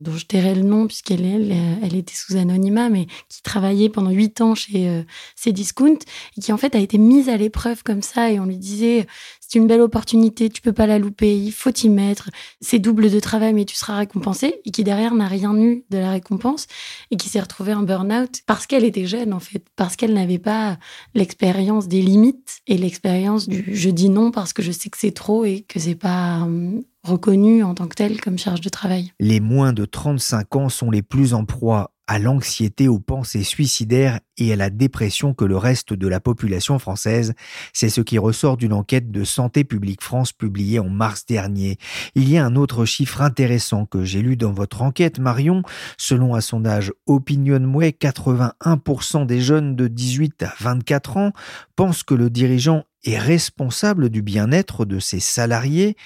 dont 0.00 0.16
je 0.16 0.26
tairai 0.26 0.54
le 0.54 0.62
nom 0.62 0.86
puisqu'elle 0.86 1.24
elle, 1.24 1.54
elle 1.82 1.96
était 1.96 2.14
sous 2.14 2.36
anonymat, 2.36 2.88
mais 2.88 3.06
qui 3.28 3.42
travaillait 3.42 3.88
pendant 3.88 4.10
huit 4.10 4.40
ans 4.40 4.54
chez 4.54 4.88
euh, 4.88 5.02
Cdiscount 5.36 5.98
et 6.36 6.40
qui 6.40 6.52
en 6.52 6.56
fait 6.56 6.74
a 6.74 6.78
été 6.78 6.98
mise 6.98 7.28
à 7.28 7.36
l'épreuve 7.36 7.82
comme 7.82 8.02
ça 8.02 8.30
et 8.30 8.38
on 8.38 8.46
lui 8.46 8.58
disait 8.58 9.06
c'est 9.48 9.58
une 9.58 9.66
belle 9.66 9.80
opportunité, 9.80 10.48
tu 10.48 10.60
peux 10.60 10.72
pas 10.72 10.86
la 10.86 10.98
louper, 10.98 11.36
il 11.36 11.52
faut 11.52 11.70
t'y 11.70 11.88
mettre, 11.88 12.30
c'est 12.60 12.78
double 12.78 13.10
de 13.10 13.20
travail 13.20 13.52
mais 13.52 13.64
tu 13.64 13.76
seras 13.76 13.96
récompensé. 13.96 14.60
Et 14.64 14.70
qui 14.70 14.84
derrière 14.84 15.14
n'a 15.14 15.28
rien 15.28 15.56
eu 15.56 15.84
de 15.90 15.98
la 15.98 16.10
récompense 16.10 16.66
et 17.10 17.16
qui 17.16 17.28
s'est 17.28 17.40
retrouvée 17.40 17.74
en 17.74 17.82
burn-out 17.82 18.40
parce 18.46 18.66
qu'elle 18.66 18.84
était 18.84 19.06
jeune 19.06 19.32
en 19.32 19.40
fait, 19.40 19.64
parce 19.76 19.96
qu'elle 19.96 20.14
n'avait 20.14 20.38
pas 20.38 20.78
l'expérience 21.14 21.88
des 21.88 22.02
limites 22.02 22.58
et 22.66 22.76
l'expérience 22.76 23.48
du 23.48 23.64
je 23.74 23.90
dis 23.90 24.08
non 24.08 24.30
parce 24.30 24.52
que 24.52 24.62
je 24.62 24.72
sais 24.72 24.90
que 24.90 24.98
c'est 24.98 25.12
trop 25.12 25.44
et 25.44 25.64
que 25.68 25.78
c'est 25.78 25.94
pas 25.94 26.40
hum, 26.42 26.82
reconnu 27.04 27.62
en 27.62 27.74
tant 27.74 27.86
que 27.86 27.94
tel 27.94 28.20
comme 28.20 28.38
charge 28.38 28.60
de 28.60 28.68
travail. 28.68 29.12
Les 29.20 29.40
moins 29.40 29.72
de 29.72 29.84
35 29.84 30.56
ans 30.56 30.68
sont 30.68 30.90
les 30.90 31.02
plus 31.02 31.34
en 31.34 31.44
proie 31.44 31.92
à 32.06 32.18
l'anxiété, 32.18 32.88
aux 32.88 32.98
pensées 32.98 33.42
suicidaires 33.42 34.20
et 34.38 34.52
à 34.52 34.56
la 34.56 34.70
dépression 34.70 35.34
que 35.34 35.44
le 35.44 35.56
reste 35.56 35.92
de 35.92 36.06
la 36.08 36.20
population 36.20 36.78
française. 36.78 37.34
C'est 37.72 37.88
ce 37.88 38.00
qui 38.00 38.18
ressort 38.18 38.56
d'une 38.56 38.72
enquête 38.72 39.10
de 39.10 39.24
Santé 39.24 39.64
publique 39.64 40.02
France 40.02 40.32
publiée 40.32 40.78
en 40.78 40.88
mars 40.88 41.26
dernier. 41.26 41.78
Il 42.14 42.28
y 42.28 42.38
a 42.38 42.44
un 42.44 42.54
autre 42.56 42.84
chiffre 42.84 43.22
intéressant 43.22 43.86
que 43.86 44.04
j'ai 44.04 44.22
lu 44.22 44.36
dans 44.36 44.52
votre 44.52 44.82
enquête, 44.82 45.18
Marion. 45.18 45.62
Selon 45.98 46.34
un 46.34 46.40
sondage 46.40 46.92
OpinionWay, 47.06 47.90
81% 47.90 49.26
des 49.26 49.40
jeunes 49.40 49.74
de 49.74 49.88
18 49.88 50.42
à 50.42 50.54
24 50.60 51.16
ans 51.16 51.32
pensent 51.74 52.02
que 52.02 52.14
le 52.14 52.30
dirigeant 52.30 52.84
est 53.04 53.18
responsable 53.18 54.10
du 54.10 54.22
bien-être 54.22 54.84
de 54.84 54.98
ses 54.98 55.20
salariés. 55.20 55.96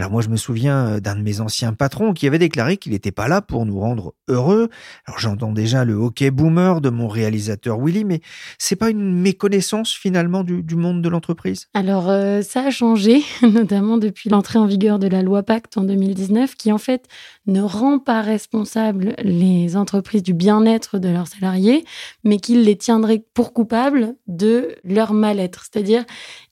Alors 0.00 0.12
moi, 0.12 0.22
je 0.22 0.30
me 0.30 0.38
souviens 0.38 0.86
euh, 0.86 1.00
d'un 1.00 1.14
de 1.14 1.20
mes 1.20 1.42
anciens 1.42 1.74
patrons 1.74 2.14
qui 2.14 2.26
avait 2.26 2.38
déclaré 2.38 2.78
qu'il 2.78 2.92
n'était 2.92 3.12
pas 3.12 3.28
là 3.28 3.42
pour 3.42 3.66
nous 3.66 3.78
rendre 3.78 4.14
heureux. 4.28 4.70
Alors 5.04 5.18
j'entends 5.18 5.52
déjà 5.52 5.84
le 5.84 5.92
hockey 5.92 6.30
boomer 6.30 6.80
de 6.80 6.88
mon 6.88 7.06
réalisateur 7.06 7.78
Willy, 7.78 8.06
mais 8.06 8.22
c'est 8.56 8.76
pas 8.76 8.88
une 8.88 9.20
méconnaissance 9.20 9.92
finalement 9.92 10.42
du, 10.42 10.64
monde 10.74 11.02
de 11.02 11.08
l'entreprise? 11.10 11.66
Alors 11.74 12.08
euh, 12.08 12.40
ça 12.40 12.62
a 12.62 12.70
changé, 12.70 13.22
notamment 13.42 13.98
depuis 13.98 14.30
l'entrée 14.30 14.58
en 14.58 14.64
vigueur 14.64 14.98
de 14.98 15.06
la 15.06 15.20
loi 15.20 15.42
Pacte 15.42 15.76
en 15.76 15.82
2019, 15.82 16.54
qui 16.54 16.72
en 16.72 16.78
fait 16.78 17.04
ne 17.46 17.60
rend 17.60 17.98
pas 17.98 18.22
responsables 18.22 19.14
les 19.22 19.76
entreprises 19.76 20.22
du 20.22 20.32
bien-être 20.32 20.98
de 20.98 21.10
leurs 21.10 21.28
salariés, 21.28 21.84
mais 22.24 22.38
qui 22.38 22.54
les 22.54 22.76
tiendrait 22.76 23.22
pour 23.34 23.52
coupables 23.52 24.14
de 24.28 24.76
leur 24.82 25.12
mal-être. 25.12 25.66
C'est-à-dire, 25.70 26.06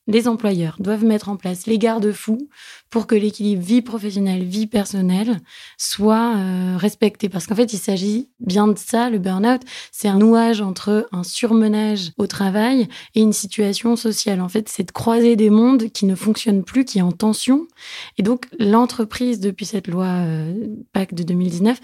les 0.08 0.26
employeurs 0.26 0.76
doivent 0.80 1.04
mettre 1.04 1.28
en 1.28 1.36
place 1.36 1.66
les 1.66 1.78
garde-fous 1.78 2.48
pour 2.88 3.06
que 3.06 3.14
l'équilibre 3.14 3.62
vie 3.62 3.82
professionnelle, 3.82 4.42
vie 4.42 4.66
personnelle 4.66 5.38
soit 5.76 6.34
euh, 6.36 6.76
respecté. 6.78 7.28
Parce 7.28 7.46
qu'en 7.46 7.54
fait, 7.54 7.74
il 7.74 7.78
s'agit 7.78 8.30
bien 8.40 8.66
de 8.66 8.78
ça, 8.78 9.10
le 9.10 9.18
burn-out. 9.18 9.60
C'est 9.92 10.08
un 10.08 10.18
nouage 10.18 10.62
entre 10.62 11.06
un 11.12 11.22
surmenage 11.22 12.12
au 12.16 12.26
travail 12.26 12.88
et 13.14 13.20
une 13.20 13.34
situation 13.34 13.94
sociale. 13.96 14.40
En 14.40 14.48
fait, 14.48 14.70
c'est 14.70 14.84
de 14.84 14.92
croiser 14.92 15.36
des 15.36 15.50
mondes 15.50 15.90
qui 15.90 16.06
ne 16.06 16.14
fonctionnent 16.14 16.64
plus, 16.64 16.86
qui 16.86 16.98
est 16.98 17.02
en 17.02 17.12
tension. 17.12 17.68
Et 18.16 18.22
donc, 18.22 18.46
l'entreprise, 18.58 19.40
depuis 19.40 19.66
cette 19.66 19.88
loi 19.88 20.06
euh, 20.06 20.54
PAC 20.94 21.12
de 21.12 21.22
2019, 21.22 21.78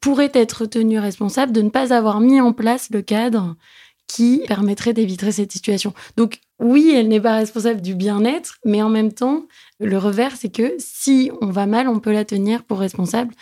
pourrait 0.00 0.32
être 0.34 0.66
tenue 0.66 0.98
responsable 0.98 1.52
de 1.52 1.62
ne 1.62 1.70
pas 1.70 1.92
avoir 1.92 2.20
mis 2.20 2.40
en 2.40 2.52
place 2.52 2.88
le 2.90 3.02
cadre 3.02 3.54
qui 4.08 4.42
permettrait 4.48 4.94
d'éviter 4.94 5.30
cette 5.30 5.52
situation. 5.52 5.92
Donc 6.16 6.40
oui, 6.60 6.92
elle 6.94 7.08
n'est 7.08 7.20
pas 7.20 7.36
responsable 7.36 7.80
du 7.80 7.94
bien-être, 7.94 8.58
mais 8.64 8.82
en 8.82 8.88
même 8.88 9.12
temps, 9.12 9.46
le 9.78 9.96
revers, 9.96 10.36
c'est 10.36 10.48
que 10.48 10.74
si 10.78 11.30
on 11.40 11.50
va 11.50 11.66
mal, 11.66 11.88
on 11.88 12.00
peut 12.00 12.12
la 12.12 12.24
tenir 12.24 12.64
pour 12.64 12.80
responsable. 12.80 13.32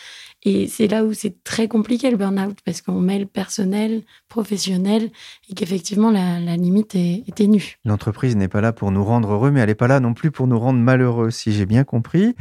Et 0.42 0.68
c'est 0.68 0.87
là 0.87 1.05
où 1.05 1.14
c'est 1.14 1.42
très 1.42 1.66
compliqué 1.66 2.11
le 2.11 2.18
burn-out, 2.18 2.59
parce 2.64 2.83
qu'on 2.83 3.00
mêle 3.00 3.26
personnel, 3.26 4.02
professionnel, 4.29 5.11
et 5.48 5.55
qu'effectivement, 5.55 6.11
la, 6.11 6.57
limite 6.57 6.94
est, 6.94 7.24
est 7.26 7.35
ténue. 7.35 7.79
L'entreprise 7.85 8.37
n'est 8.37 8.48
pas 8.48 8.61
là 8.61 8.72
pour 8.72 8.90
nous 8.90 9.02
rendre 9.02 9.33
heureux, 9.33 9.50
mais 9.50 9.61
elle 9.61 9.68
n'est 9.68 9.74
pas 9.74 9.88
là 9.88 9.98
non 9.98 10.12
plus 10.12 10.31
pour 10.31 10.46
nous 10.46 10.59
rendre 10.59 10.79
malheureux, 10.79 11.31
si 11.31 11.52
j'ai 11.52 11.66
bien 11.66 11.85
compris. 11.85 12.37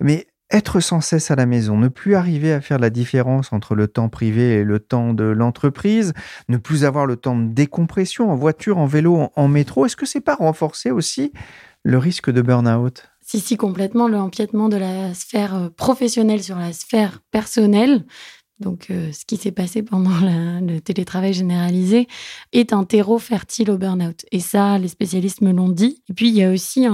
Mais 0.00 0.26
être 0.54 0.78
sans 0.78 1.00
cesse 1.00 1.32
à 1.32 1.34
la 1.36 1.46
maison, 1.46 1.76
ne 1.76 1.88
plus 1.88 2.14
arriver 2.14 2.52
à 2.52 2.60
faire 2.60 2.78
la 2.78 2.88
différence 2.88 3.52
entre 3.52 3.74
le 3.74 3.88
temps 3.88 4.08
privé 4.08 4.54
et 4.54 4.64
le 4.64 4.78
temps 4.78 5.12
de 5.12 5.24
l'entreprise, 5.24 6.12
ne 6.48 6.56
plus 6.56 6.84
avoir 6.84 7.06
le 7.06 7.16
temps 7.16 7.36
de 7.36 7.52
décompression 7.52 8.30
en 8.30 8.36
voiture, 8.36 8.78
en 8.78 8.86
vélo, 8.86 9.30
en, 9.34 9.48
métro, 9.48 9.84
est-ce 9.84 9.96
que 9.96 10.06
c'est 10.06 10.20
pas 10.20 10.36
renforcer 10.36 10.92
aussi 10.92 11.32
le 11.82 11.98
risque 11.98 12.30
de 12.30 12.40
burn-out? 12.40 13.10
Si, 13.20 13.40
si, 13.40 13.56
complètement. 13.56 14.06
Le 14.06 14.18
empiètement 14.18 14.68
de 14.68 14.76
la 14.76 15.12
sphère 15.12 15.54
euh, 15.54 15.68
professionnelle 15.70 16.42
sur 16.42 16.56
la 16.56 16.72
sphère 16.72 17.20
personnelle 17.30 18.04
donc 18.60 18.90
euh, 18.90 19.10
ce 19.12 19.24
qui 19.24 19.36
s'est 19.36 19.52
passé 19.52 19.82
pendant 19.82 20.10
le 20.20 20.78
télétravail 20.80 21.32
généralisé, 21.32 22.06
est 22.52 22.72
un 22.72 22.84
terreau 22.84 23.18
fertile 23.18 23.70
au 23.70 23.78
burn-out. 23.78 24.24
Et 24.32 24.40
ça, 24.40 24.78
les 24.78 24.88
spécialistes 24.88 25.40
me 25.40 25.52
l'ont 25.52 25.68
dit. 25.68 26.02
Et 26.08 26.14
puis, 26.14 26.28
il 26.28 26.34
y 26.34 26.42
a 26.42 26.50
aussi 26.50 26.86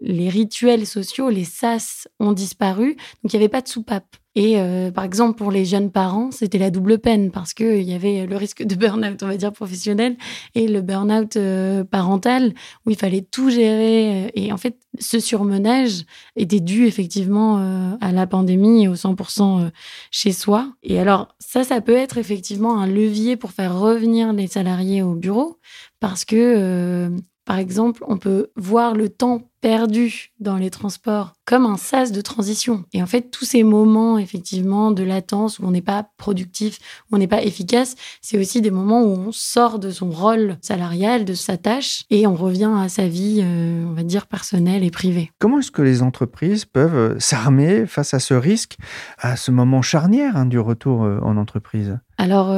les 0.00 0.28
rituels 0.28 0.86
sociaux, 0.86 1.30
les 1.30 1.44
SAS 1.44 2.08
ont 2.20 2.32
disparu, 2.32 2.96
donc 3.22 3.32
il 3.32 3.36
n'y 3.36 3.44
avait 3.44 3.48
pas 3.48 3.62
de 3.62 3.68
soupape. 3.68 4.16
Et 4.34 4.60
euh, 4.60 4.90
par 4.90 5.04
exemple, 5.04 5.36
pour 5.36 5.50
les 5.50 5.64
jeunes 5.64 5.90
parents, 5.90 6.30
c'était 6.30 6.58
la 6.58 6.70
double 6.70 6.98
peine 6.98 7.30
parce 7.30 7.54
qu'il 7.54 7.82
y 7.82 7.94
avait 7.94 8.26
le 8.26 8.36
risque 8.36 8.62
de 8.62 8.74
burn-out, 8.74 9.22
on 9.22 9.26
va 9.26 9.36
dire, 9.36 9.52
professionnel 9.52 10.16
et 10.54 10.68
le 10.68 10.80
burn-out 10.80 11.36
euh, 11.36 11.82
parental 11.84 12.54
où 12.86 12.90
il 12.90 12.96
fallait 12.96 13.22
tout 13.22 13.50
gérer. 13.50 14.30
Et 14.34 14.52
en 14.52 14.56
fait, 14.56 14.78
ce 14.98 15.18
surmenage 15.18 16.04
était 16.36 16.60
dû 16.60 16.86
effectivement 16.86 17.96
à 18.00 18.12
la 18.12 18.26
pandémie 18.26 18.84
et 18.84 18.88
au 18.88 18.94
100% 18.94 19.70
chez 20.10 20.32
soi. 20.32 20.72
Et 20.82 20.98
alors, 20.98 21.28
ça, 21.38 21.64
ça 21.64 21.80
peut 21.80 21.96
être 21.96 22.18
effectivement 22.18 22.80
un 22.80 22.86
levier 22.86 23.36
pour 23.36 23.52
faire 23.52 23.78
revenir 23.78 24.32
les 24.32 24.46
salariés 24.46 25.02
au 25.02 25.14
bureau 25.14 25.58
parce 26.00 26.24
que, 26.24 26.36
euh, 26.36 27.10
par 27.48 27.56
exemple, 27.56 28.04
on 28.06 28.18
peut 28.18 28.48
voir 28.56 28.92
le 28.92 29.08
temps 29.08 29.40
perdu 29.62 30.32
dans 30.38 30.58
les 30.58 30.68
transports 30.68 31.32
comme 31.46 31.64
un 31.64 31.78
sas 31.78 32.12
de 32.12 32.20
transition. 32.20 32.84
Et 32.92 33.02
en 33.02 33.06
fait, 33.06 33.30
tous 33.30 33.46
ces 33.46 33.62
moments, 33.62 34.18
effectivement, 34.18 34.90
de 34.90 35.02
latence 35.02 35.58
où 35.58 35.64
on 35.64 35.70
n'est 35.70 35.80
pas 35.80 36.10
productif, 36.18 36.78
où 37.10 37.16
on 37.16 37.18
n'est 37.18 37.26
pas 37.26 37.42
efficace, 37.42 37.94
c'est 38.20 38.38
aussi 38.38 38.60
des 38.60 38.70
moments 38.70 39.02
où 39.02 39.16
on 39.16 39.32
sort 39.32 39.78
de 39.78 39.90
son 39.90 40.10
rôle 40.10 40.58
salarial, 40.60 41.24
de 41.24 41.32
sa 41.32 41.56
tâche, 41.56 42.02
et 42.10 42.26
on 42.26 42.34
revient 42.34 42.70
à 42.76 42.90
sa 42.90 43.08
vie, 43.08 43.40
euh, 43.42 43.86
on 43.88 43.94
va 43.94 44.02
dire, 44.02 44.26
personnelle 44.26 44.84
et 44.84 44.90
privée. 44.90 45.30
Comment 45.38 45.60
est-ce 45.60 45.70
que 45.70 45.80
les 45.80 46.02
entreprises 46.02 46.66
peuvent 46.66 47.18
s'armer 47.18 47.86
face 47.86 48.12
à 48.12 48.18
ce 48.18 48.34
risque, 48.34 48.76
à 49.16 49.36
ce 49.36 49.50
moment 49.50 49.80
charnière 49.80 50.36
hein, 50.36 50.44
du 50.44 50.58
retour 50.58 51.02
euh, 51.04 51.18
en 51.22 51.38
entreprise? 51.38 51.98
Alors, 52.20 52.52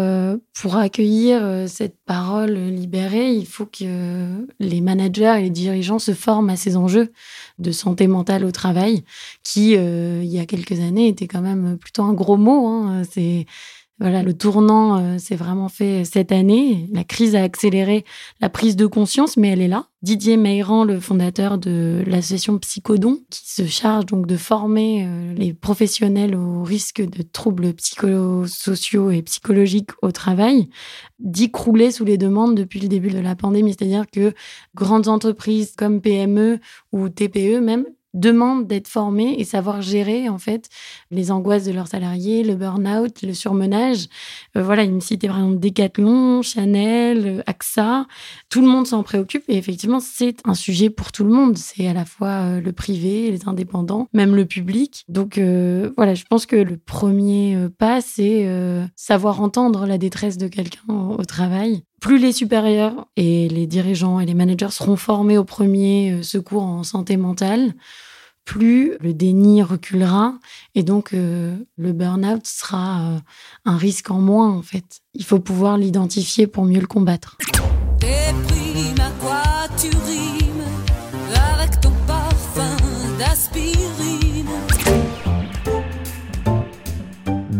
pour 0.55 0.77
accueillir 0.77 1.66
cette 1.68 1.96
parole 2.07 2.55
libérée, 2.55 3.35
il 3.35 3.44
faut 3.44 3.66
que 3.66 4.46
les 4.59 4.81
managers 4.81 5.35
et 5.38 5.42
les 5.42 5.51
dirigeants 5.51 5.99
se 5.99 6.14
forment 6.14 6.49
à 6.49 6.57
ces 6.57 6.79
enjeux 6.79 7.12
de 7.59 7.70
santé 7.70 8.07
mentale 8.07 8.46
au 8.46 8.53
travail, 8.53 9.05
qui, 9.44 9.77
euh, 9.77 10.23
il 10.25 10.31
y 10.31 10.38
a 10.38 10.46
quelques 10.46 10.81
années, 10.81 11.09
était 11.09 11.27
quand 11.29 11.42
même 11.42 11.77
plutôt 11.77 12.03
un 12.05 12.14
gros 12.14 12.38
mot. 12.38 12.68
Hein. 12.68 13.03
Voilà, 14.00 14.22
le 14.22 14.32
tournant 14.32 14.98
euh, 14.98 15.18
s'est 15.18 15.36
vraiment 15.36 15.68
fait 15.68 16.06
cette 16.06 16.32
année. 16.32 16.88
La 16.90 17.04
crise 17.04 17.36
a 17.36 17.42
accéléré 17.42 18.06
la 18.40 18.48
prise 18.48 18.74
de 18.74 18.86
conscience, 18.86 19.36
mais 19.36 19.48
elle 19.48 19.60
est 19.60 19.68
là. 19.68 19.88
Didier 20.00 20.38
Meyran, 20.38 20.84
le 20.84 20.98
fondateur 20.98 21.58
de 21.58 22.02
l'association 22.06 22.58
Psychodon, 22.58 23.18
qui 23.28 23.42
se 23.50 23.66
charge 23.66 24.06
donc 24.06 24.26
de 24.26 24.38
former 24.38 25.04
euh, 25.06 25.34
les 25.34 25.52
professionnels 25.52 26.34
au 26.34 26.62
risque 26.62 27.02
de 27.02 27.20
troubles 27.20 27.74
psychosociaux 27.74 29.10
et 29.10 29.20
psychologiques 29.20 29.90
au 30.00 30.12
travail, 30.12 30.70
dit 31.18 31.50
crouler 31.50 31.90
sous 31.90 32.06
les 32.06 32.16
demandes 32.16 32.54
depuis 32.54 32.80
le 32.80 32.88
début 32.88 33.10
de 33.10 33.18
la 33.18 33.36
pandémie. 33.36 33.74
C'est-à-dire 33.78 34.06
que 34.10 34.32
grandes 34.74 35.08
entreprises 35.08 35.74
comme 35.76 36.00
PME 36.00 36.58
ou 36.92 37.10
TPE 37.10 37.60
même 37.60 37.84
demandent 38.14 38.66
d'être 38.66 38.88
formés 38.88 39.37
et 39.38 39.44
savoir 39.44 39.83
gérer 39.83 40.29
en 40.29 40.38
fait 40.38 40.68
les 41.11 41.31
angoisses 41.31 41.64
de 41.64 41.73
leurs 41.73 41.88
salariés, 41.88 42.42
le 42.42 42.55
burn-out, 42.55 43.23
le 43.23 43.35
surmenage. 43.35 44.07
Euh, 44.57 44.62
voilà, 44.62 44.85
il 44.85 44.92
me 44.92 45.01
citait 45.01 45.29
par 45.29 45.38
exemple 45.38 45.59
Decathlon, 45.59 46.42
Chanel, 46.42 47.27
euh, 47.27 47.42
AXA. 47.46 48.07
Tout 48.49 48.61
le 48.61 48.68
monde 48.68 48.87
s'en 48.87 49.03
préoccupe 49.03 49.44
et 49.49 49.57
effectivement 49.57 50.01
c'est 50.01 50.38
un 50.44 50.55
sujet 50.55 50.90
pour 50.90 51.12
tout 51.12 51.25
le 51.25 51.31
monde. 51.31 51.57
C'est 51.57 51.87
à 51.87 51.94
la 51.94 52.05
fois 52.05 52.29
euh, 52.29 52.61
le 52.61 52.73
privé, 52.73 53.31
les 53.31 53.49
indépendants, 53.49 54.09
même 54.12 54.35
le 54.35 54.46
public. 54.46 55.05
Donc 55.09 55.38
voilà, 55.96 56.14
je 56.14 56.25
pense 56.29 56.46
que 56.46 56.57
le 56.57 56.77
premier 56.77 57.57
pas 57.79 58.01
c'est 58.01 58.49
savoir 58.96 59.40
entendre 59.40 59.87
la 59.87 59.99
détresse 59.99 60.37
de 60.37 60.49
quelqu'un 60.49 60.81
au 60.88 61.25
travail 61.25 61.85
plus 62.00 62.18
les 62.18 62.32
supérieurs 62.32 63.06
et 63.16 63.48
les 63.48 63.66
dirigeants 63.66 64.20
et 64.20 64.26
les 64.26 64.34
managers 64.34 64.70
seront 64.70 64.96
formés 64.96 65.38
au 65.38 65.44
premier 65.44 66.12
euh, 66.12 66.22
secours 66.22 66.62
en 66.62 66.82
santé 66.82 67.16
mentale, 67.16 67.74
plus 68.44 68.96
le 69.00 69.12
déni 69.12 69.62
reculera 69.62 70.34
et 70.74 70.82
donc 70.82 71.12
euh, 71.12 71.56
le 71.76 71.92
burn-out 71.92 72.46
sera 72.46 73.02
euh, 73.02 73.18
un 73.66 73.76
risque 73.76 74.10
en 74.10 74.20
moins 74.20 74.50
en 74.50 74.62
fait. 74.62 75.00
Il 75.14 75.24
faut 75.24 75.38
pouvoir 75.38 75.76
l'identifier 75.76 76.46
pour 76.46 76.64
mieux 76.64 76.80
le 76.80 76.86
combattre. 76.86 77.36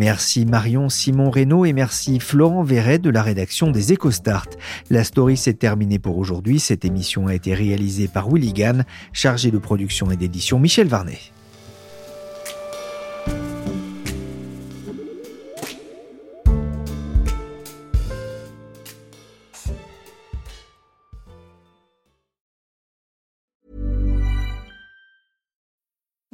Merci 0.01 0.47
Marion 0.47 0.89
Simon 0.89 1.29
Reynaud 1.29 1.67
et 1.67 1.75
merci 1.75 2.21
Florent 2.21 2.63
Verret 2.63 2.99
de 2.99 3.11
la 3.11 3.23
rédaction 3.23 3.71
des 3.71 3.93
EcoStart. 3.93 4.47
La 4.89 5.05
story 5.05 5.37
s'est 5.37 5.53
terminée 5.53 5.99
pour 5.99 6.17
aujourd'hui. 6.17 6.59
Cette 6.59 6.87
émission 6.87 7.27
a 7.27 7.35
été 7.35 7.53
réalisée 7.53 8.09
par 8.09 8.31
Willy 8.31 8.55
Gann, 8.55 8.87
chargé 9.13 9.51
de 9.51 9.59
production 9.59 10.11
et 10.11 10.17
d'édition 10.17 10.59
Michel 10.59 10.89
Varnet. 10.89 11.19